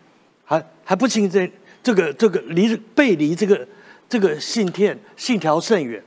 [0.47, 1.47] 还还不行这
[1.82, 3.68] 这个这个离背离这个
[4.09, 6.03] 这个信天信条甚远。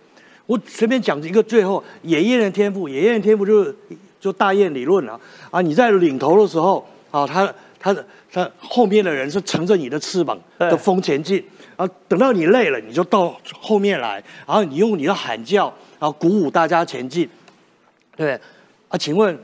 [0.48, 3.76] 我随便讲一个，最后野雁的天赋，野雁的天赋就是
[4.20, 5.20] 就大雁理论啊
[5.52, 5.62] 啊！
[5.62, 7.96] 你在领头的时候啊，他他
[8.32, 11.46] 他后面的人是乘着你的翅膀的风前进
[11.78, 17.30] 啊，等到你累了，你就到后面来，然后你用你的喊叫然后鼓舞大家前进，
[18.16, 18.38] 对
[18.90, 18.98] 啊？
[18.98, 19.38] 请问，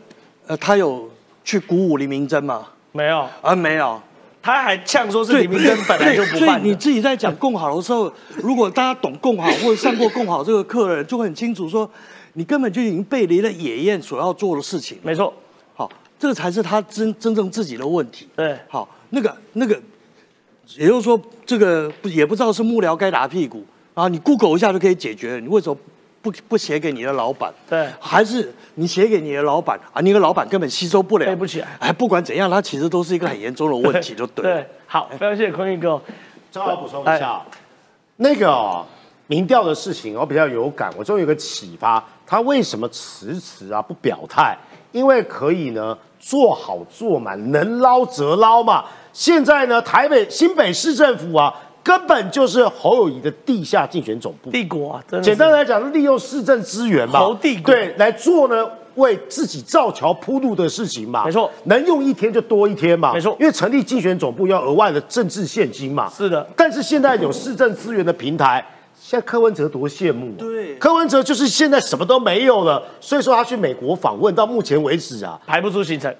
[0.47, 1.09] 呃，他有
[1.45, 2.67] 去鼓舞黎明真吗？
[2.91, 4.01] 没有，啊，没有。
[4.41, 6.61] 他还呛说是李明珍本来就不所以。
[6.61, 8.11] 你自己在讲共好的时候，
[8.41, 11.89] 如果大家懂共好或者上过共好这个课的人，就会很清楚说，
[12.33, 14.97] 你根本就已经背离了野燕所要做的事情。
[15.01, 15.33] 没错，
[15.75, 18.27] 好，这个才是他真真正自己的问题。
[18.35, 19.81] 对好，那个那个，
[20.77, 25.39] 也就是说，这个不也不知道是幕僚该打屁股啊，你 Google 一下就可以解决了。
[25.39, 25.77] 你为什么
[26.21, 27.53] 不不写给你的老板？
[27.69, 30.01] 对还是你写给你的老板啊？
[30.01, 34.55] 你的老板根本吸收不了，背不起来哎，不管怎样，它其实都是一个很严重的问题，就对了。
[34.63, 36.01] 对，好，非常谢谢坤玉哥。
[36.51, 37.41] 正好补充一下，
[38.17, 38.85] 那个哦
[39.27, 44.57] 民调的事情我比较有感，我终于有个启发，他为什么迟迟啊不表态？
[44.91, 48.85] 因为可以呢做好做满，能捞则捞嘛。
[49.13, 51.53] 现在呢，台北新北市政府啊，
[51.83, 54.49] 根本就是侯友谊的地下竞选总部。
[54.49, 55.29] 帝国啊，真的是。
[55.29, 57.73] 简单来讲，利用市政资源嘛，侯帝国。
[57.73, 61.49] 对来做呢为自己造桥铺路的事情嘛，没错。
[61.65, 63.37] 能用一天就多一天嘛，没错。
[63.39, 66.47] 因为成立竞选总部要额外的政治现金嘛，是的。
[66.55, 68.65] 但是现在有市政资源的平台，
[68.99, 70.75] 现在柯文哲多羡慕、啊，对。
[70.77, 76.11] 柯文哲就是现在什么都没有了，所以说他去美国访问，到目前为止啊，排不出行程。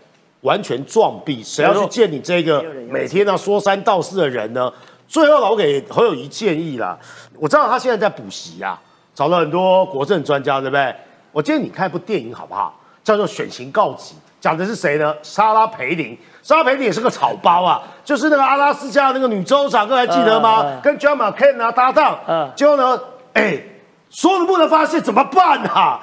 [0.43, 4.71] 完全撞壁，谁要去见你这个每天要说三道四的人呢？
[5.07, 6.97] 最后，我给侯友谊建议啦，
[7.37, 8.79] 我知道他现在在补习啊，
[9.13, 10.95] 找了很多国政专家，对不对？
[11.31, 12.79] 我建议你看一部电影好不好？
[13.03, 15.13] 叫做《选情告急》，讲的是谁呢？
[15.21, 16.17] 莎拉培林。
[16.41, 20.79] 莎拉培林也是个草包啊，就是那个阿拉斯加那个女州长，各位还记得吗？
[20.81, 22.99] 跟 John McCain 啊搭档，嗯结果呢，
[23.33, 23.61] 哎，
[24.09, 25.99] 所有的不能发现怎么办啊？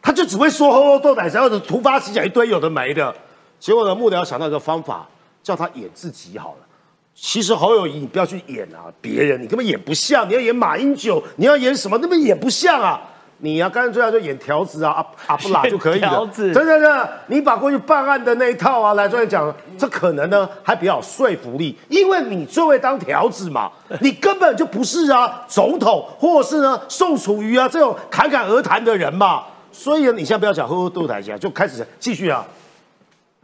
[0.00, 3.14] 他就只会说吼吼斗奶，然后突发奇想一堆有的没的。
[3.62, 5.06] 结果呢，幕僚想到一个方法，
[5.40, 6.66] 叫他演自己好了。
[7.14, 10.28] 其实侯友谊，你不要去演啊，别人你根本演不像。
[10.28, 13.00] 你要演马英九，你要演什么，根本演不像啊。
[13.38, 16.08] 你呀、啊，干脆啊就演条子啊，阿阿布拉 就可以了。
[16.08, 23.70] 条子真的真的，你把过去办案的那一套啊来出来讲，这可能呢还比较有说服力，因为你最会当条子嘛，
[24.02, 29.44] 你根本就不是啊总统，或者是呢宋楚瑜啊这种侃侃而谈的人嘛。
[29.70, 32.44] 所以呢，你现在不要讲呵呵斗台下，就开始继续啊。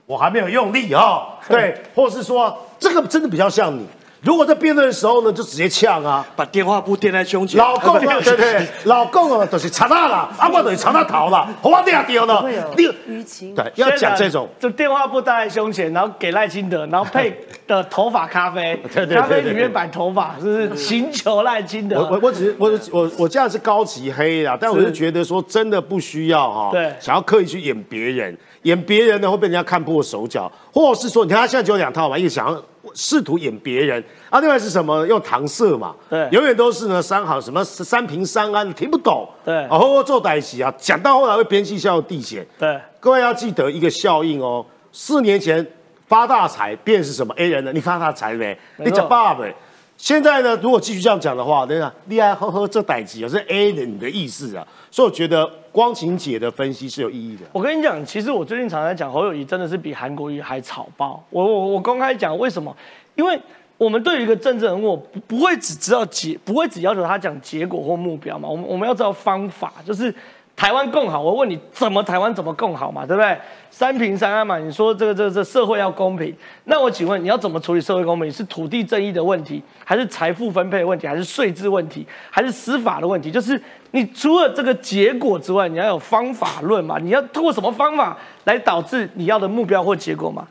[0.09, 3.87] 我还没有用力哦， 对，或是说这个真的比较像你。
[4.23, 7.59] 如果在辩论的时候呢，就直接呛啊，把电话簿垫在胸前。
[7.59, 12.43] 老公啊， 对对，老公啊，就是查他了，阿 我就是查他逃了， 我定丢了。
[12.43, 12.85] 会有，你
[13.23, 13.55] 淤青。
[13.55, 22.01] 对要讲这种，就电话簿戴在胸前，然后给赖清德，然后配的头发咖啡，对对对咖啡里面摆头发，是不是寻求赖清德？
[22.01, 26.93] 我我我只是我我我这样是高级黑啦，但我是觉得说真的不需要哈，对。
[26.99, 32.63] 想要刻意去演别人，演别人呢会被人家看破手脚，或者是说你看他现在只有两套嘛，一个想要
[32.99, 35.07] 试图演别人，啊，另外是什么？
[35.07, 36.29] 用搪塞嘛，对。
[36.33, 39.55] 永远都是呢三好什么三平三安，听不懂，对。
[39.55, 45.65] 然后做歹戏啊，讲到后来会边际效递减，对，各位要记得一个效应哦，四年前
[46.09, 47.71] 发大财便是什么？A 人呢？
[47.73, 48.59] 你发大财没？
[48.79, 49.55] 你讲爸没？
[49.99, 57.43] 现在呢，如果继续这样讲的话，等一下，厉害呵呵，这歹集啊是 A 的你的意思啊，所以我觉得光晴姐的分析是有意义的。
[57.53, 61.21] 我跟你讲，其实我最近常常讲侯友谊真的是比韩国瑜还草包。
[61.31, 62.75] 我我我公开讲为什么？
[63.17, 63.37] 因为
[63.77, 68.49] 我们对于一个政治人物不不会只知道结，不会只要求他讲结果或目标嘛。
[68.49, 70.15] 我们我们要知道方法，就是
[70.59, 71.23] 台湾更好。
[71.23, 73.07] 我问你，怎么台湾怎么更好嘛？
[73.07, 73.39] 对不对？
[73.71, 74.59] 三平三安嘛。
[74.59, 76.35] 你说这个这个这社会要公平，
[76.65, 78.31] 那我请问你要怎么处理社会公平？
[78.33, 83.31] 是土地正义的问题，还是财富分配的问题，还是税制问题，还是司法的问题？
[83.31, 86.99] 就是你除了这个结果之外，你要有方法论嘛？
[86.99, 90.45] 你要通过什么方法来导致你要的目标或结果嘛？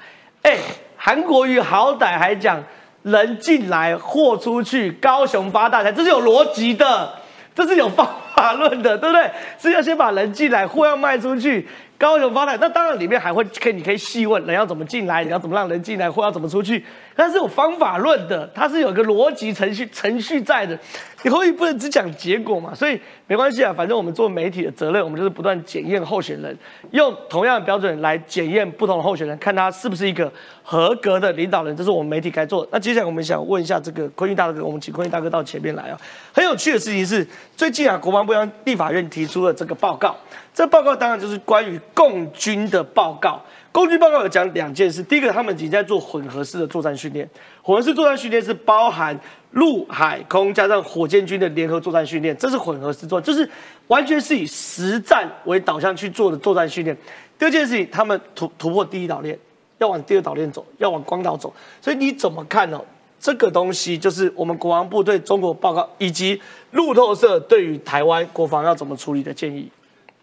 [0.43, 0.57] 哎，
[0.95, 2.63] 韩国瑜好歹还讲
[3.03, 7.13] 人进来货出去，高雄发大财，这是有逻辑的，
[7.57, 9.31] 这是有方法论的，对不对？
[9.57, 11.67] 是要先把人进来，货要卖出去。
[11.97, 16.85] 高雄发展，那当然里面还会可以，你可以细问人要怎么进来，你要怎么让人进来，货要怎么出去，
[17.17, 20.77] 它是有方法论的，它是有个逻辑程序程序在的，
[21.23, 26.55] 你可以不能只讲结果嘛，所以没关系啊，反正我们做媒体的责任，我们就是不断检验候选人，
[26.91, 32.69] 用同样的标准来检验不同的候选人，看他是不是一个合格的领导人，这是我们媒体该做的。
[32.71, 35.99] 那接下来我们想问一下这个坤玉大哥，我们请坤玉大哥到前面来啊。
[36.31, 40.15] 很有趣的事情是，最近啊，国防部向立法院提出了这个报告。
[40.53, 43.41] 这报告当然就是关于共军的报告。
[43.77, 47.29] 共军报告有讲两件事，第一个，他们已经在做混合式的作战训练。
[47.61, 49.15] 混合式作战训练是包含
[49.51, 53.47] 陆海空加上火箭军的联合作战训练，这是混合式作，就是
[53.85, 56.97] 完全是以实战为导向去做的作战训练。
[57.37, 59.37] 第二件事情，他们突突破第一岛链，
[59.77, 61.53] 要往第二岛链走，要往光岛走。
[61.79, 62.81] 所以你怎么看呢？
[63.19, 69.69] 这个东西就是我们国防部对中国报告，以及路透社对于台湾国防要怎么处理的建议。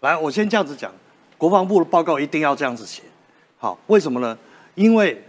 [0.01, 0.91] 来，我先这样子讲，
[1.37, 3.01] 国防部的报告一定要这样子写。
[3.57, 4.37] 好，为什么呢？
[4.75, 5.19] 因为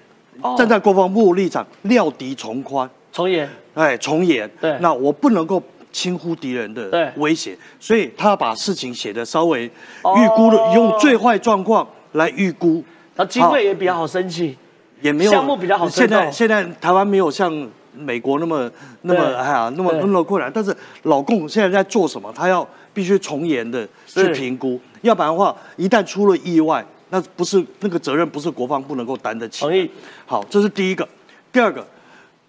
[0.59, 4.51] 站在国防部立场，料敌从宽，从严，哎，从严。
[4.61, 5.63] 对，那我不能够
[5.93, 12.83] 轻忽敌人的威胁，所以他把事情写的稍微预估的，用最坏状况来预估，
[13.15, 14.57] 那经费也比较好申请，
[15.01, 15.89] 也没有项目比较好。
[15.89, 17.53] 现在现在台湾没有像
[17.95, 18.71] 美国那么
[19.03, 22.33] 那么哎呀那么那么困难，但是老共现在在做什么？
[22.35, 22.67] 他要。
[22.97, 26.83] 必须从严的去评估，要不然的话，一旦出了意外，
[27.17, 29.61] 那不是那个责任不是国防部能够担得起。
[29.61, 29.91] 同意。
[30.27, 31.09] 好，这是第一个。
[31.51, 31.87] 第二个，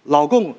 [0.04, 0.54] 老共，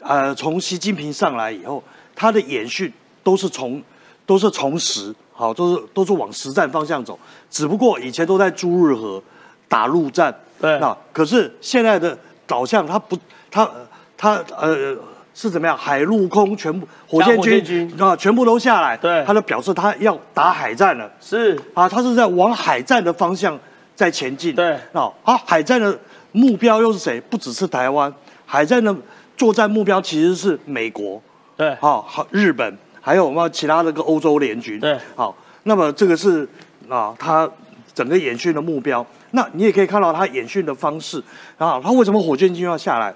[0.00, 1.80] 呃，从习近平上来以后，
[2.16, 2.92] 他的演训
[3.22, 3.80] 都是从
[4.26, 7.16] 都是从实，好，都是都是往实战方向走。
[7.48, 9.22] 只不过以前都在朱日和
[9.68, 10.76] 打陆战，对。
[10.80, 13.16] 那可是现在的导向，他不，
[13.48, 13.70] 他
[14.16, 14.96] 他呃。
[15.38, 15.76] 是怎么样？
[15.76, 18.96] 海陆空全部火箭军啊，全部都下来。
[18.96, 21.12] 对，他就表示他要打海战了。
[21.20, 23.58] 是啊，他是在往海战的方向
[23.94, 24.54] 在前进。
[24.54, 25.96] 对，啊，啊，海战的
[26.32, 27.20] 目标又是谁？
[27.20, 28.10] 不只是台湾，
[28.46, 28.96] 海战的
[29.36, 31.20] 作战目标其实是美国。
[31.54, 34.80] 对，啊，好，日本，还有我们其他那个欧洲联军。
[34.80, 36.48] 对，好，那么这个是
[36.88, 37.46] 啊，他
[37.92, 39.04] 整个演训的目标。
[39.32, 41.22] 那你也可以看到他演训的方式
[41.58, 43.12] 啊，他为什么火箭军要下来？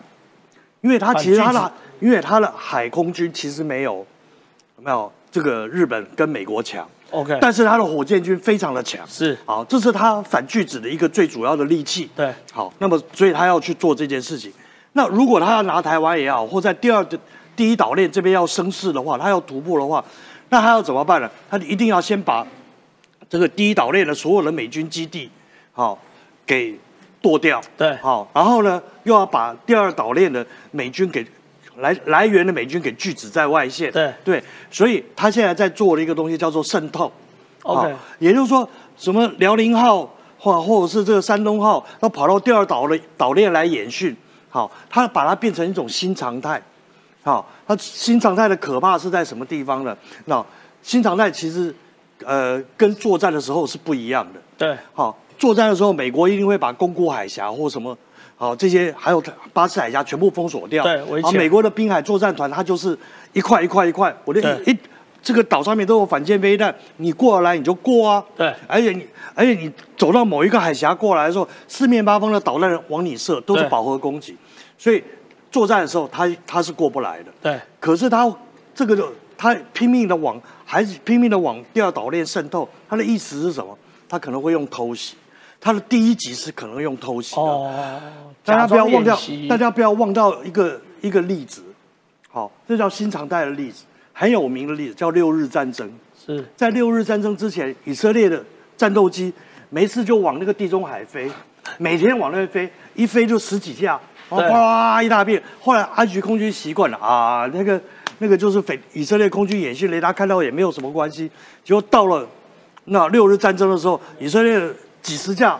[0.80, 1.72] 因为他其实他的。
[2.00, 4.06] 因为他的海空军其实没有
[4.78, 12.08] 没有这个日本跟美国强，OK，但是他的火箭军非常的强，是好，这是他反拒止的一个最主要的利器。
[12.16, 14.50] 对，好，那么所以他要去做这件事情。
[14.94, 17.18] 那如果他要拿台湾也好，或在第二的
[17.54, 20.02] 第一岛链这边要生事的话，他要突破的话，
[20.48, 21.30] 那他要怎么办呢？
[21.50, 22.46] 他一定要先把
[23.28, 25.30] 这个第一岛链的所有的美军基地，
[25.72, 25.98] 好
[26.46, 26.80] 给
[27.20, 27.60] 剁掉。
[27.76, 31.26] 对，好，然后呢，又要把第二岛链的美军给。
[31.76, 34.12] 来来源的美军给拒止在外线，对。
[34.22, 37.10] 对，所以他现在在做的一个东西叫做渗透
[37.62, 38.68] ，OK，也就是说，
[38.98, 40.00] 什么辽宁号
[40.36, 44.14] 或或者是这个山东号，要跑到第二岛的岛链来演训，
[44.50, 46.60] 好，他把它变成一种新常态，
[47.22, 49.96] 好，它新常态的可怕是在什么地方呢？
[50.26, 50.44] 那
[50.82, 51.74] 新常态其实
[52.26, 57.96] 呃跟作战的时候是不一样的，对，好，作战的时候美国一定会把宫古海峡或什么。
[58.36, 59.22] 好，这些还有
[59.52, 60.84] 巴士海峡全部封锁掉。
[60.84, 62.96] 对，啊，美国的滨海作战团，它就是
[63.32, 64.76] 一块一块一块，我的一
[65.22, 68.22] 这个岛上面都有反舰飞弹，你过来你就过啊。
[68.36, 74.36] 对，而且你而且你走到某一个海峡过来的时候，四面八方的导弹往你射，都是饱和攻击，
[74.78, 75.02] 所以
[75.50, 77.32] 作战的时候他他是过不来的。
[77.42, 78.30] 对，可是他
[78.74, 83.76] 这个他拼命的往，还是拼命的往第二岛链渗透，他的意思是什么？
[84.08, 85.14] 他可能会用偷袭。
[85.60, 88.00] 他的第一集是可能用偷袭的，
[88.42, 91.62] 大家不要忘掉，大家不要忘掉一个一个例子，
[92.30, 93.84] 好，这叫新常态的例子，
[94.14, 95.90] 很有名的例子叫六日战争。
[96.26, 98.42] 是在六日战争之前，以色列的
[98.76, 99.32] 战斗机
[99.68, 101.30] 每次就往那个地中海飞，
[101.78, 105.42] 每天往那边飞，一飞就十几架，然后哗一大片。
[105.60, 107.80] 后来埃及空军习惯了啊，那个
[108.18, 111.30] 那个就是匪以色列空军演训，雷达看到也没有什么关系。
[111.64, 112.26] 结果到了
[112.84, 114.60] 那六日战争的时候，以色列
[115.02, 115.58] 几十架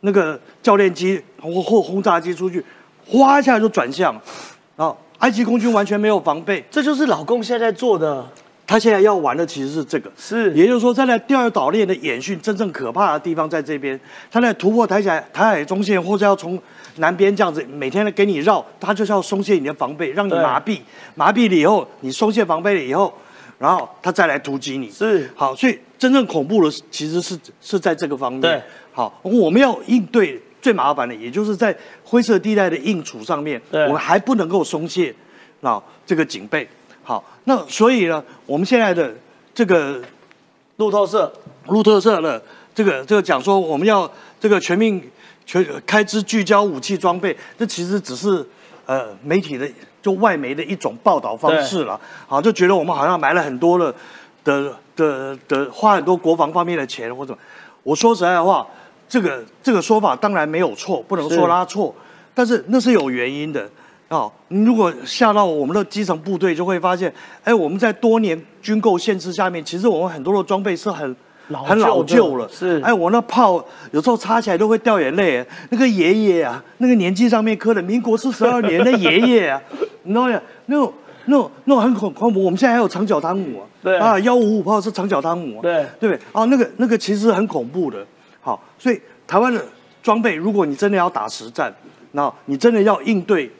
[0.00, 2.64] 那个教练机或或轰炸机出去，
[3.06, 4.12] 哗一下就转向，
[4.76, 6.64] 然后埃及空军完全没有防备。
[6.70, 8.26] 这就是老共现在在做的。
[8.64, 14.00] 他现在要玩的其实是这个，是，也就是说，在那第二岛链的演训，真正可怕的地方在这边。
[14.30, 16.58] 他在突破台海台海中线，或者要从
[16.96, 20.80] 南边这样子每天的给你绕，他就是要松懈你的防备，让你麻痹，
[21.14, 23.12] 麻痹了以后，你松懈防备了以后，
[23.62, 24.90] 然后他再来突击你。
[24.90, 28.40] 是，好，所以真正恐怖的其实是是在这个方面。
[28.40, 28.60] 对，
[28.90, 35.14] 好，我们要应对最麻烦的，也就是在灰色地带的应处上面，我们还不能够松懈，
[35.60, 36.68] 啊，这个警备。
[37.04, 39.14] 好，那所以呢，我们现在的
[39.54, 40.02] 这个
[40.78, 41.32] 路透社，
[41.68, 42.42] 路透社的
[42.74, 44.10] 这个这个讲说，我们要
[44.40, 45.00] 这个全面
[45.46, 48.44] 全开支聚焦武器装备，这其实只是
[48.86, 49.70] 呃媒体的
[50.02, 51.98] 就外媒的一种报道方式了。
[52.26, 53.94] 好，就觉得我们好像买了很多的
[54.44, 57.34] 的的的花很多国防方面的钱或者，
[57.82, 58.66] 我说实在话，
[59.08, 61.94] 这个这个说法当然没有错，不能说他错，
[62.34, 63.66] 但是那是有原因的。
[64.08, 67.10] 哦，你如果下到我们的基层部队，就会发现，
[67.44, 71.16] 哎，我们在多年军购限制下面，其实我们很多的装备是很
[71.48, 72.48] 很老旧了。
[72.48, 75.44] 是，哎，我那炮有时候插起来都会掉眼泪。
[75.70, 79.60] 那个爷爷啊，那个年纪上面刻的民国四十二年的爷爷啊，
[80.04, 80.40] 你知道吗？
[80.66, 80.92] 那种
[81.26, 82.42] 那种那种很恐恐怖。
[82.42, 86.20] 我们现在还有长角汤姆啊，对啊，幺五五炮是长角汤姆啊，对对不对？
[86.32, 88.04] 啊，那个那个其实很恐怖的。
[88.40, 89.64] 好，所以台湾的
[90.02, 91.72] 装备，如果你真的要打实战，
[92.12, 93.50] 那你真的要应对。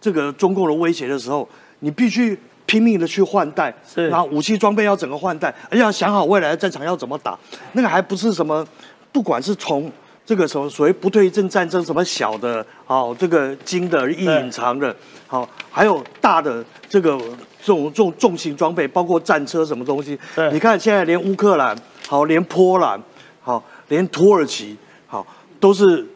[0.00, 2.36] 这个中共的威胁的时候，你必须
[2.72, 7.38] 拼命的去换代，是然后武器装备要整个换代，而且要想好未来的战场要怎么打。
[7.72, 8.66] 那个还不是什么，
[9.12, 9.92] 不管是从
[10.24, 14.96] 这个什么所谓不对阵战争，什么小的，好这个精的、隐藏的，
[15.26, 17.18] 好还有大的这个
[17.60, 20.18] 这种这种重型装备，包括战车什么东西。
[20.50, 21.76] 你看现在连乌克兰，
[22.08, 22.98] 好连波兰，
[23.42, 24.74] 好连土耳其，
[25.06, 25.26] 好
[25.60, 26.06] 都是。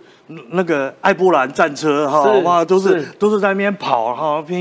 [0.51, 4.61] 那个艾波兰战车哈，哇，都是都是在那边跑哈，平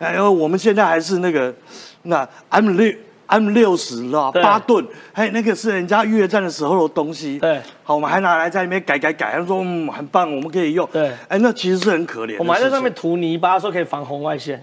[0.00, 1.54] 啊，哎，我们现在还是那个
[2.02, 2.92] 那 M 六
[3.26, 4.32] M 六十是吧？
[4.32, 7.38] 八吨，还那个是人家越战的时候的东西。
[7.38, 10.88] 对，好，我们还拿来在里面改改改，他说嗯很棒，我们可以用。
[10.92, 12.34] 对，哎，那其实是很可怜。
[12.38, 14.60] 我们还在上面涂泥巴，说可以防红外线。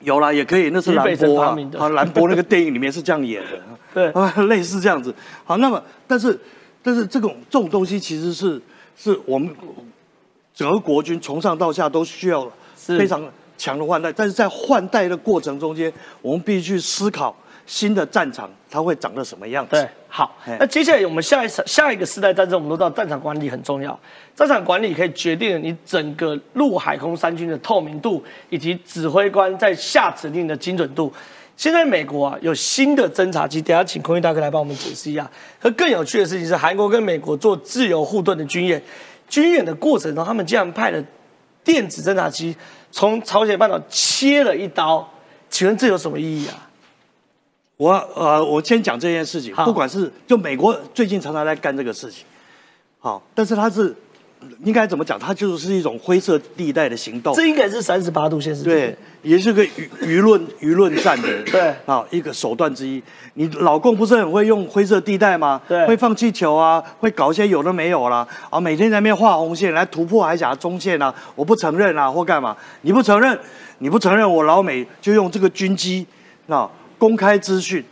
[0.00, 3.60] 有啦，也可以，那是兰博啊，好，兰博那个电影里面是这样演的。
[3.94, 5.14] 对，啊 类似这样子。
[5.44, 6.36] 好，那么但是
[6.82, 8.60] 但是这种这种东西其实是。
[9.02, 9.50] 是我们
[10.54, 13.22] 整个国军从上到下都需要非常
[13.60, 15.92] 强的换代，但是在换代的过程中间，
[16.22, 17.36] 我们必须思考
[17.66, 19.72] 新的战场它会长得什么样子。
[19.72, 23.98] 对，好，那接下来我们下一场下一个世代战争，我们都知道战场管理很重要，
[24.34, 31.12] 战场管理可以决定你整个陆海空三军的透明度，以及指挥官在下指令的精准度。
[31.54, 35.30] 现在美国啊有新的侦察机，等下请空运大哥来帮我们解释一下。
[35.60, 38.82] 而更有趣的事情是，韩国跟美国做自由护盾的军演，
[39.28, 41.04] 军演的过程中，他们竟然派了
[41.62, 42.56] 电子侦察机
[42.90, 45.08] 从朝鲜半岛切了一刀，
[45.48, 46.68] 请问这有什么意义啊？
[47.76, 52.24] 我呃，我先讲这件事情，不管是就美国最近常常在干这个事情，
[52.98, 53.94] 好，但是他是。
[54.64, 55.18] 应该怎么讲？
[55.18, 57.34] 它就是一种灰色地带的行动。
[57.34, 63.02] 这应该是三十八度线是对，也是个舆舆论舆论战的 对啊一个手段之一。
[63.34, 65.60] 你老共不是很会用灰色地带吗？
[65.68, 72.56] 对，会放气球啊，会搞一些有的没有啦啊，每天在那边画红线来突破海峡中线啊，我不承认啊，或干嘛？
[72.82, 73.38] 你不承认，
[73.78, 76.06] 你不承认，我老美就用这个军机
[76.46, 76.68] 那
[76.98, 77.84] 公开资讯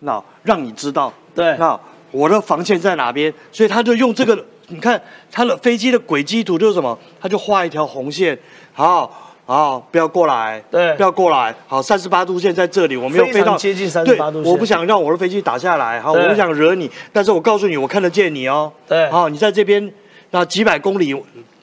[0.00, 1.78] 那让你知道对那
[2.10, 4.44] 我的防线在哪边，所以他就用这个。
[4.68, 5.00] 你看
[5.30, 6.98] 它的飞机的轨迹图就是什么？
[7.20, 8.36] 它就画一条红线，
[8.72, 19.92] 好，好，不要过来，对，不要过来，好，三十八度线在这里，我没有飞到接近三十八度线，我不想让我的飞机打下来，好，我不想惹你，但是我告诉你，我看得见你哦，对，好，你在这边，
[20.32, 21.14] 那几百公里，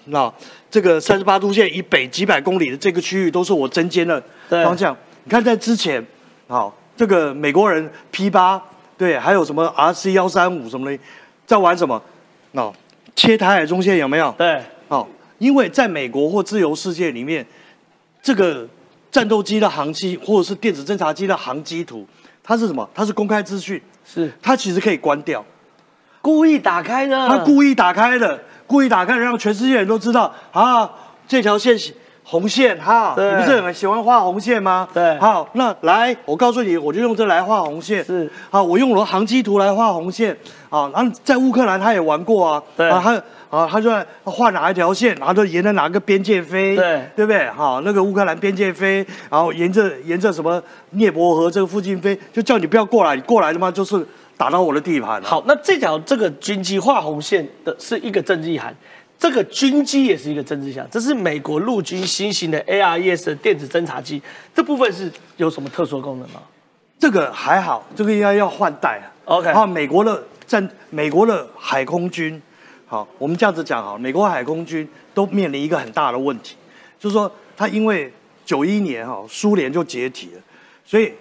[0.06, 0.32] 那
[0.72, 4.96] 这个三十八度线以北几百公里的这个区域都是我针尖的方向。
[5.26, 6.02] 你看在之前，
[6.48, 8.62] 好，这个美国人 P 八，
[8.98, 10.98] 对，还有什么 RC 幺三五什么的，
[11.46, 12.02] 在玩什么？
[12.54, 12.72] 那。
[13.16, 14.34] 切台海中线有没有？
[14.38, 15.08] 对，哦，
[15.38, 17.46] 因为在美国或自由世界里面，
[18.22, 18.68] 这个
[19.12, 22.08] 战斗机的航机或者是电子侦察机的航机图，
[22.44, 22.90] 它是什么？
[22.94, 24.32] 它是公开资讯，是。
[24.42, 25.46] 它其实可以关掉，
[26.22, 30.90] 故意打开的，它故意打开的，故意打开的，让全世界人都知道啊，
[31.28, 31.78] 这条线
[32.24, 34.88] 红线哈，你不是很喜欢画红线吗？
[34.94, 38.04] 对好，那来，我告诉你，我就用这来画红线。
[38.04, 40.36] 是，好，我用我的航机图来画红线。
[40.70, 43.14] 啊，然后在乌克兰他也玩过啊，对啊，他
[43.56, 47.48] 啊，他就在画哪一条线，然后就沿着哪个边界飞，对对不对？
[47.52, 50.60] 好，那个乌克兰边界飞，然后沿着沿着什么
[50.92, 54.04] 涅伯河这个附近飞，就叫你不要过来，你过来的嘛就是
[54.36, 55.28] 打到我的地盘了。
[55.28, 58.76] 好，那这条这个军机画红线的是一个政治意涵，
[59.24, 64.22] 这个军机也是一个政治意涵，这是美国陆军新型的 ARES 的电子侦察机，
[64.54, 66.42] 这部分是有什么特殊的功能吗？
[67.00, 69.08] 这个还好，这个应该要换代啊。
[69.24, 72.42] OK 啊，美国的战，美国的海空军，
[72.86, 76.58] 好，我们这样子讲好，美国海空军都面临一个很大的问题，
[77.00, 78.12] 就是说，他因为
[78.46, 80.42] 九一年哈，苏联就解体了，
[80.84, 81.14] 所以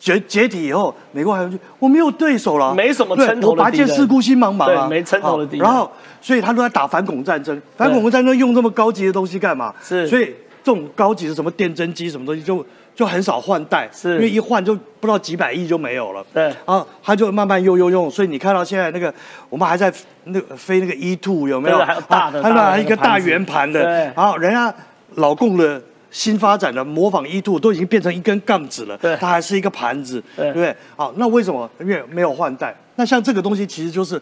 [0.00, 5.88] 解解体以后，美国海空军我没有对手了，没什么对称头的我拔剑敌人四顾心茫茫啊，对没称头的敌人然后，
[6.22, 9.74] 所以他都在打反恐战争，反恐战争用这么高级的东西干嘛？
[9.82, 10.34] 是所以
[10.64, 16.24] 这种高级的什么电侦机什么东西就就很少换代，是因为一换就不知道几百亿就没有了。
[16.32, 19.12] 对然后，他就慢慢用用用，所以你看到现在那个
[19.50, 19.92] 我们还在
[20.24, 21.76] 那个飞那个 E two 有没有？
[21.76, 24.74] 对还有大的啊它那大的那个一个大圆盘的，对然后人家
[25.16, 25.78] 老共的。
[26.10, 30.76] 新发展的模仿 E two 都已经变成一根杠子了，它还是一个盘子，对对不对？
[30.96, 31.70] 好，那为什么？
[31.80, 32.76] 因为没有换代。
[32.96, 34.20] 那像这个东西其实就是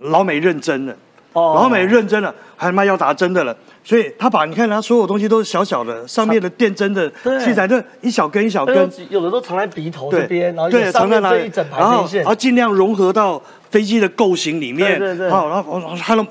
[0.00, 0.96] 老美认真了，
[1.34, 1.52] 哦。
[1.54, 3.54] 老美认真了，还他妈要打针的了，
[3.84, 7.08] 所以他把你看他所有东西都是小小的，上面的电针的
[7.44, 11.64] 器材都一小根一小根，有的都藏在鼻头这对边，然后对，藏在一整？
[11.70, 15.30] 排然后然后，尽量融合到飞机的构型里面，对对对。
[15.30, 16.24] 好，然后然后它的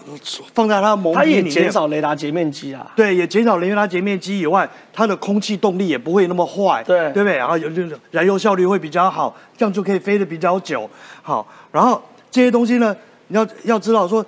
[0.53, 2.91] 放在它的蒙里面，减少雷达截面积啊。
[2.95, 7.11] 对，也减少雷达截面积以外，它的空气动力也不会那么坏，对。
[7.11, 7.37] 对不对？
[7.37, 10.89] 然后有就是燃油效率会比较好，这样就可以飞得比较久。
[11.21, 12.01] 好，然后
[12.31, 12.95] 这些东西呢，
[13.27, 14.25] 你要要知道说，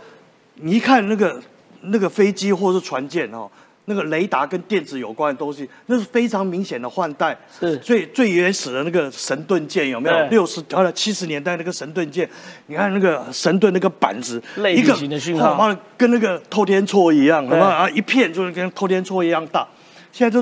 [0.56, 1.42] 你一看那个
[1.82, 3.50] 那个飞机或是船舰哦。
[3.88, 7.38] 那个雷达跟电子有关的东西，那是非常明显的换代。
[7.60, 7.78] 是。
[7.78, 10.28] 最最原始的那个神盾舰有没有？
[10.30, 12.28] 六十呃七十年代那个神盾舰，
[12.66, 14.42] 你看那个神盾那个板子，
[14.76, 15.54] 一个型的讯号。
[15.54, 17.52] 哦妈的跟那个透天错一样，对。
[17.52, 19.68] 什么啊一片就是跟透天错一样大，
[20.12, 20.42] 现在就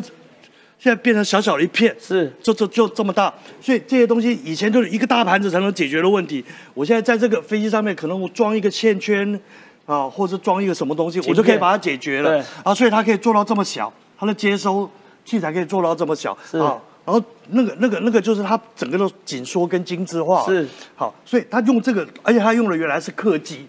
[0.79, 2.31] 现在变成小小的一片，是。
[2.41, 6.41] 就就就这么大，所以这些东西以前就是一个大盘子才能解决的问题，
[6.73, 9.37] 我现在在这个飞机上面可能我装一个线圈
[9.85, 12.29] 啊，或者装一个什么东西，我就可以把它解决了。
[12.29, 12.43] 对。
[12.63, 14.89] 啊，所以它可以做到这么小，它的接收
[15.25, 16.37] 器材可以做到这么小。
[16.49, 16.57] 是。
[16.57, 16.79] 啊。
[17.05, 20.45] 然后那个、那个、那个，就是它整个都紧缩跟精致化。
[20.45, 20.65] 是。
[20.95, 23.67] 好，所以它用这个，而且它用的原来是客机，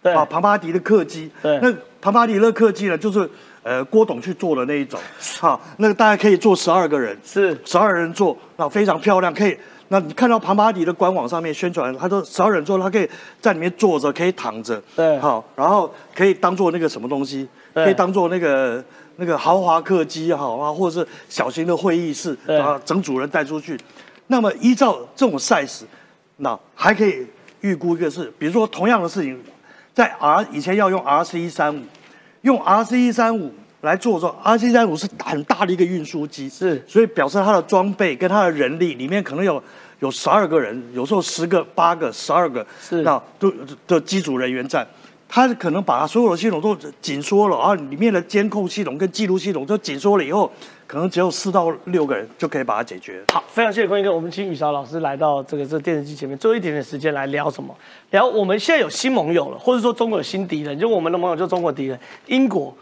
[0.00, 0.12] 对。
[0.12, 1.28] 啊，庞巴迪的客机。
[1.42, 1.58] 对。
[1.60, 3.28] 那庞巴迪的客机呢，就是
[3.64, 5.00] 呃郭董去做的那一种，
[5.40, 7.60] 好，那个大概可以坐十二个人，是。
[7.64, 9.58] 十二人坐，那非常漂亮，可以。
[9.88, 13.08] 那你看到庞巴迪的官网上面宣传，他说十二人坐，他可以
[13.40, 15.18] 在里面坐着，可以躺着，对。
[15.20, 17.84] 好，然后可以当做那个什么东西，对。
[17.84, 18.84] 可以当做那个
[19.16, 22.58] 那个豪华客机好啊，或者是小型的会议室，对。
[22.58, 23.78] 啊，整组人带出去。
[24.26, 25.82] 那么依照这种 size，
[26.38, 27.24] 那还可以
[27.60, 29.40] 预估一个事，比如说同样的事情，
[29.94, 31.80] 在 R 以前要用 RC 一三五，
[32.42, 39.62] 用 RC 一三五来做的时候，RC 一三五是很大的一个运输机，是所以表示它的装备跟它的人力里面可能有
[40.00, 43.52] 有十二个人，有时候十个、八个、十二个，是那都
[43.86, 44.86] 的机组人员在。
[45.28, 46.72] 它可能把它所有的系统都
[47.02, 50.48] 紧缩了，然后里面的监控系统跟记录系统都紧缩了以后，
[50.86, 53.20] 可能只有四到六个人就可以把它解决。
[53.32, 57.76] 好，非常谢谢坤一哥，我们请雨韶老师来到这个这电视机前面，最后一点点时间来聊什么？
[58.12, 62.72] 聊我们现在有新盟友了，或者说中国有新敌人，就我们的盟友就中国敌人，英国。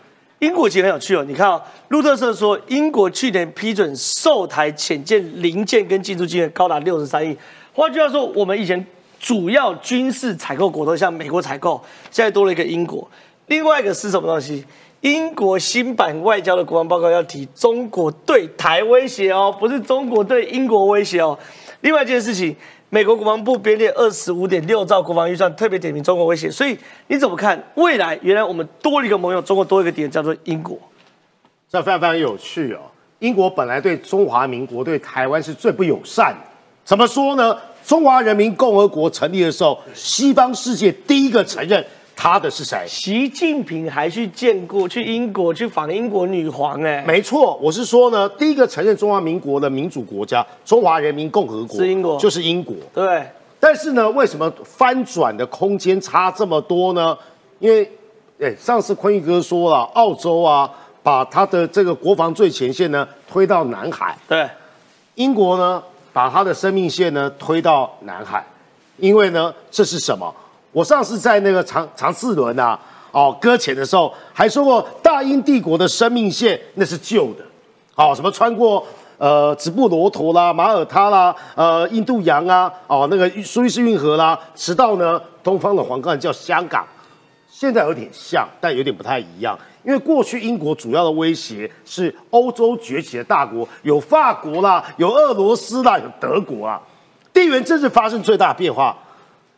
[0.44, 7.34] 英国其实很有趣哦，你看哦，路透社说，英国去年批准售台潜舰零件跟进驻金额高达六十三亿。
[7.72, 8.86] 换句话说，我们以前
[9.18, 13.08] 主要军事采购国都向美国采购，现在多了一个英国。
[13.46, 14.62] 另外一个是什么东西？
[15.00, 21.38] 英国新版外交的国防报告要提中国对台威胁哦，不是中国对英国威胁哦。
[21.80, 22.54] 另外一件事情，
[22.90, 26.50] 美国国防部编列二十五点六兆国防预算，特别点名中国威胁。
[26.50, 26.78] 所以
[27.08, 28.18] 你怎么看未来？
[28.22, 30.78] 原来我们多了一个盟友，中国多一个敌人，叫做英国。
[31.68, 32.80] 这非常非常有趣哦。
[33.18, 36.40] 英国本来对中华民国、对台湾是最不友善的，
[36.84, 37.56] 怎么说呢？
[37.84, 41.84] 中华人民共和国成立的时候，西方世界第一个承认
[42.16, 42.84] 他的是谁？
[42.88, 52.74] 习近平还去见过，去英国去访英国女皇，哎，没错，我是说呢，第一个承认中华民国的民主国家——中华人民共和国，是英国就是英国。
[52.94, 53.26] 对，
[53.60, 57.16] 但是呢，为什么翻转的空间差这么多呢？
[57.58, 57.90] 因为，
[58.40, 60.70] 哎，上次坤玉哥说了，澳洲啊，
[61.02, 64.48] 把他的这个国防最前线呢推到南海，对，
[65.16, 68.44] 英国呢把他的生命线呢推到南海，
[68.96, 70.34] 因为呢这是什么？
[70.74, 72.78] 我上次在那个长长四轮啊，
[73.12, 77.44] 哦搁浅的时候，还说过大英帝国的生命线那是旧的，
[77.94, 78.84] 好、什么穿过
[79.16, 86.84] 呃直布罗陀啦、马耳他啦、呃印度洋啊，哦那个苏伊士运河啦，直到呢东方的黄冠叫香港。
[87.48, 89.56] 现在有点像，但有点不太一样。
[89.84, 96.80] 因为过去英国主要的威胁是欧洲崛起的大国，有法国啦，有俄罗斯啦，有德国啊。
[97.32, 98.96] 地缘政治发生最大的变化，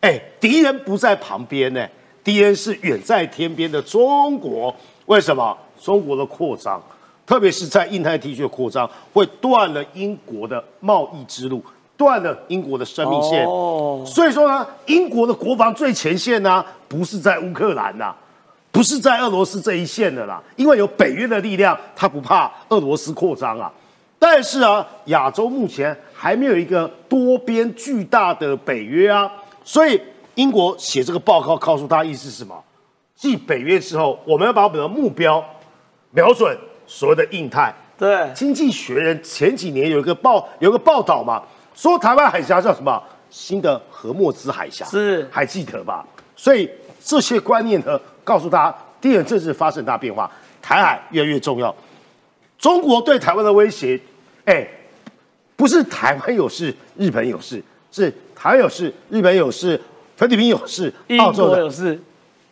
[0.06, 1.84] 哎，敌人不在旁边呢，
[2.22, 4.72] 敌人是远在天边的中国。
[5.06, 5.56] 为什么？
[5.82, 6.80] 中国的扩张，
[7.26, 11.60] 特别是在印太地区的扩张，会断了英国的贸易之路，
[11.96, 13.44] 断了英国的生命线。
[13.44, 18.14] 哦，所以说呢，英国的国防最前线呢，不是在乌克兰呐、
[18.70, 23.72] 不是在俄罗斯这一线的啦，因为有北约的力量，他不怕俄罗斯扩张啊。
[24.18, 29.30] 但是啊，亚洲目前还没有一个多边巨大的北约啊，
[29.66, 30.00] 所以
[30.36, 32.54] 英国写这个报告告诉大家意思是什么？
[33.16, 35.44] 继北约之后，我们要把我们的目标
[36.12, 36.56] 瞄准
[36.86, 37.74] 所谓的印太。
[37.98, 41.42] 对，经济学人前几年有一个报有个报道嘛，
[41.74, 43.02] 说台湾海峡叫什么？
[43.28, 46.06] 新的荷莫兹海峡，是还记得吧？
[46.36, 46.70] 所以
[47.02, 50.30] 这些观念呢，告诉大家，地缘政治发生大变化，
[50.62, 51.74] 台海越来越重要。
[52.56, 54.00] 中国对台湾的威胁，
[54.44, 54.66] 哎，
[55.56, 58.14] 不是台湾有事，日本有事，是
[58.46, 59.80] 台湾有事，日本有事，
[60.14, 62.00] 菲律宾有事，澳洲有事，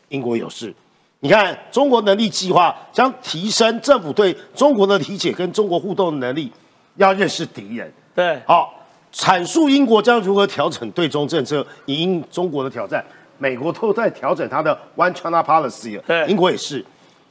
[0.09, 0.75] 英国有事。
[1.21, 6.51] 你看，中国能力计划将提升政府对中国的理解跟中国互动的能力，
[6.97, 7.93] 要认识敌人。
[8.13, 8.75] 对，好，
[9.13, 13.05] 阐述英国将如何调整对中政策，以应中国的挑战。
[13.39, 16.85] 美国都在调整它的 One China Policy 了，对英国也是。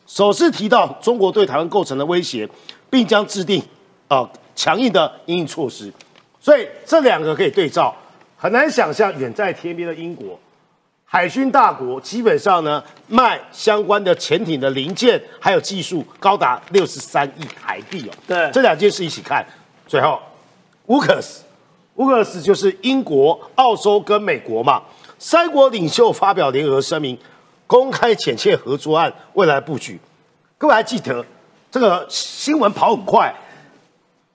[0.08, 2.48] 首次提到中国对台湾构成的威胁，
[2.90, 3.62] 并将制定
[4.08, 5.92] 啊强硬的应应措施。
[6.40, 7.94] 所以这两个可以对照，
[8.44, 10.38] 很难想象远在天边的英国，
[11.06, 18.12] 海军大国，基本上呢卖相关的潜艇的零件还有技术高达六十三亿台币哦。
[18.28, 19.46] 对这两件事一起看，
[19.88, 20.20] 最后
[20.88, 21.46] 乌克斯，
[21.96, 24.84] 乌克斯就是英国、澳洲跟美国嘛，
[25.18, 27.18] 三国领袖发表联合声明，
[27.66, 29.98] 公开浅切合作案未来布局。
[30.58, 31.26] 各位还记得
[31.72, 33.34] 这个新闻跑很快，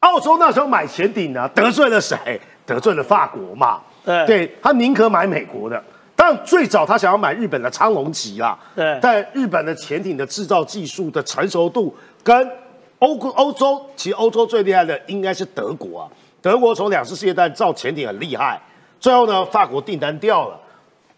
[0.00, 2.40] 澳洲那时候买潜艇呢，得罪了谁？
[2.64, 3.82] 得罪了法国嘛。
[4.08, 5.82] 对对他宁可买美国的。
[6.16, 8.58] 当然，最早他想要买日本的苍龙级啦。
[8.74, 11.94] 对但日本的潜艇的制造技术的成熟度
[12.24, 12.50] 跟
[12.98, 16.08] 欧国欧洲，其实欧洲最厉害的应该是德国啊。
[16.40, 18.60] 德国从两次世界大战造潜艇很厉害，
[18.98, 20.58] 最后呢，法国订单掉了。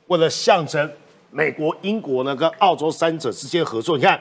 [0.09, 0.91] 为了象征
[1.31, 4.21] 美国、英国呢跟澳洲三者之间合作，你看，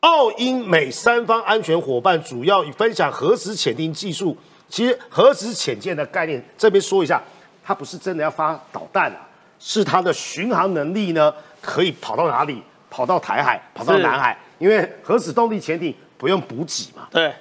[0.00, 4.36] 澳英美三方安全伙伴主要以分享核子潜艇技术。
[4.68, 7.22] 其实核子潜舰的概念，这边说一下，
[7.62, 12.62] 它不是真的要发导弹啊，是它的巡航能力呢可以跑到哪里？
[12.92, 17.06] 跑到台海，跑到南海，因为核子动力潜艇不用补给嘛。
[17.08, 17.32] 对，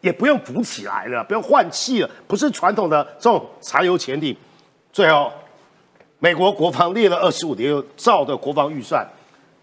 [0.00, 4.36] 也不用浮起来了，不用换气了，不是传统的这种柴油潜艇。
[4.92, 5.32] 最后，
[6.18, 9.06] 美国国防 列了二十五点兆的国防预算，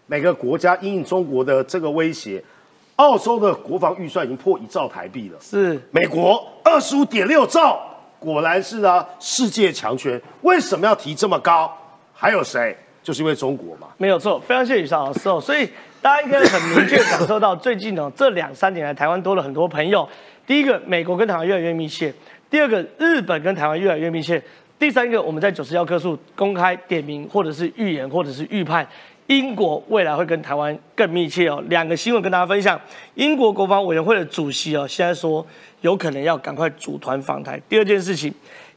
[0.06, 2.42] 每个国家因应中国的这个威胁，
[2.96, 7.78] 澳洲的国防预算已经破一兆台币了，是美国二十五点六兆，
[8.26, 10.20] 果然是啊，世界强权。
[10.42, 11.72] 为什么要提这么高？
[12.12, 12.76] 还有谁？
[13.00, 13.86] 就是因为中国嘛。
[13.98, 15.40] 没有错，非常谢谢宇少老师哦。
[15.40, 15.70] 所以
[16.02, 20.08] 大家应该很明确感受到，最近呢这两三年来，台湾多了很多朋友。
[20.44, 22.10] 第一个，美国跟台湾越来越密切；
[22.50, 24.40] 第二个，日本跟台湾越来越密切；
[24.76, 28.84] 第三个，我们在九十幺棵树公开点名，或者是预言，或者是预判。
[29.26, 31.62] 英国未来会跟台湾更密切哦。
[31.68, 32.80] 两个新闻跟大家分享：
[33.14, 35.44] 英国国防委员会的主席哦，现在说
[35.80, 37.60] 有可能要赶快组团访台。
[37.68, 38.32] 第二件事情，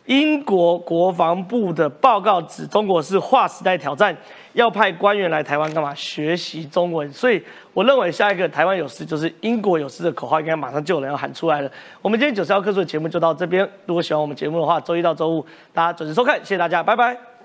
[0.05, 4.15] 英国国防部的报告指中国是划时代挑战，
[4.53, 5.93] 要派官员来台湾干嘛？
[5.93, 7.11] 学习中文。
[7.13, 7.39] 所以
[7.73, 11.71] 我认为下一个台湾有事就是英国有事的口号，应该马上就有人要喊出来了。
[12.01, 13.69] 我们今天九十幺棵树的节目就到这边。
[13.85, 17.38] 如果喜欢我们节目的话，周一到周五大家准时收看，谢谢大家，拜拜。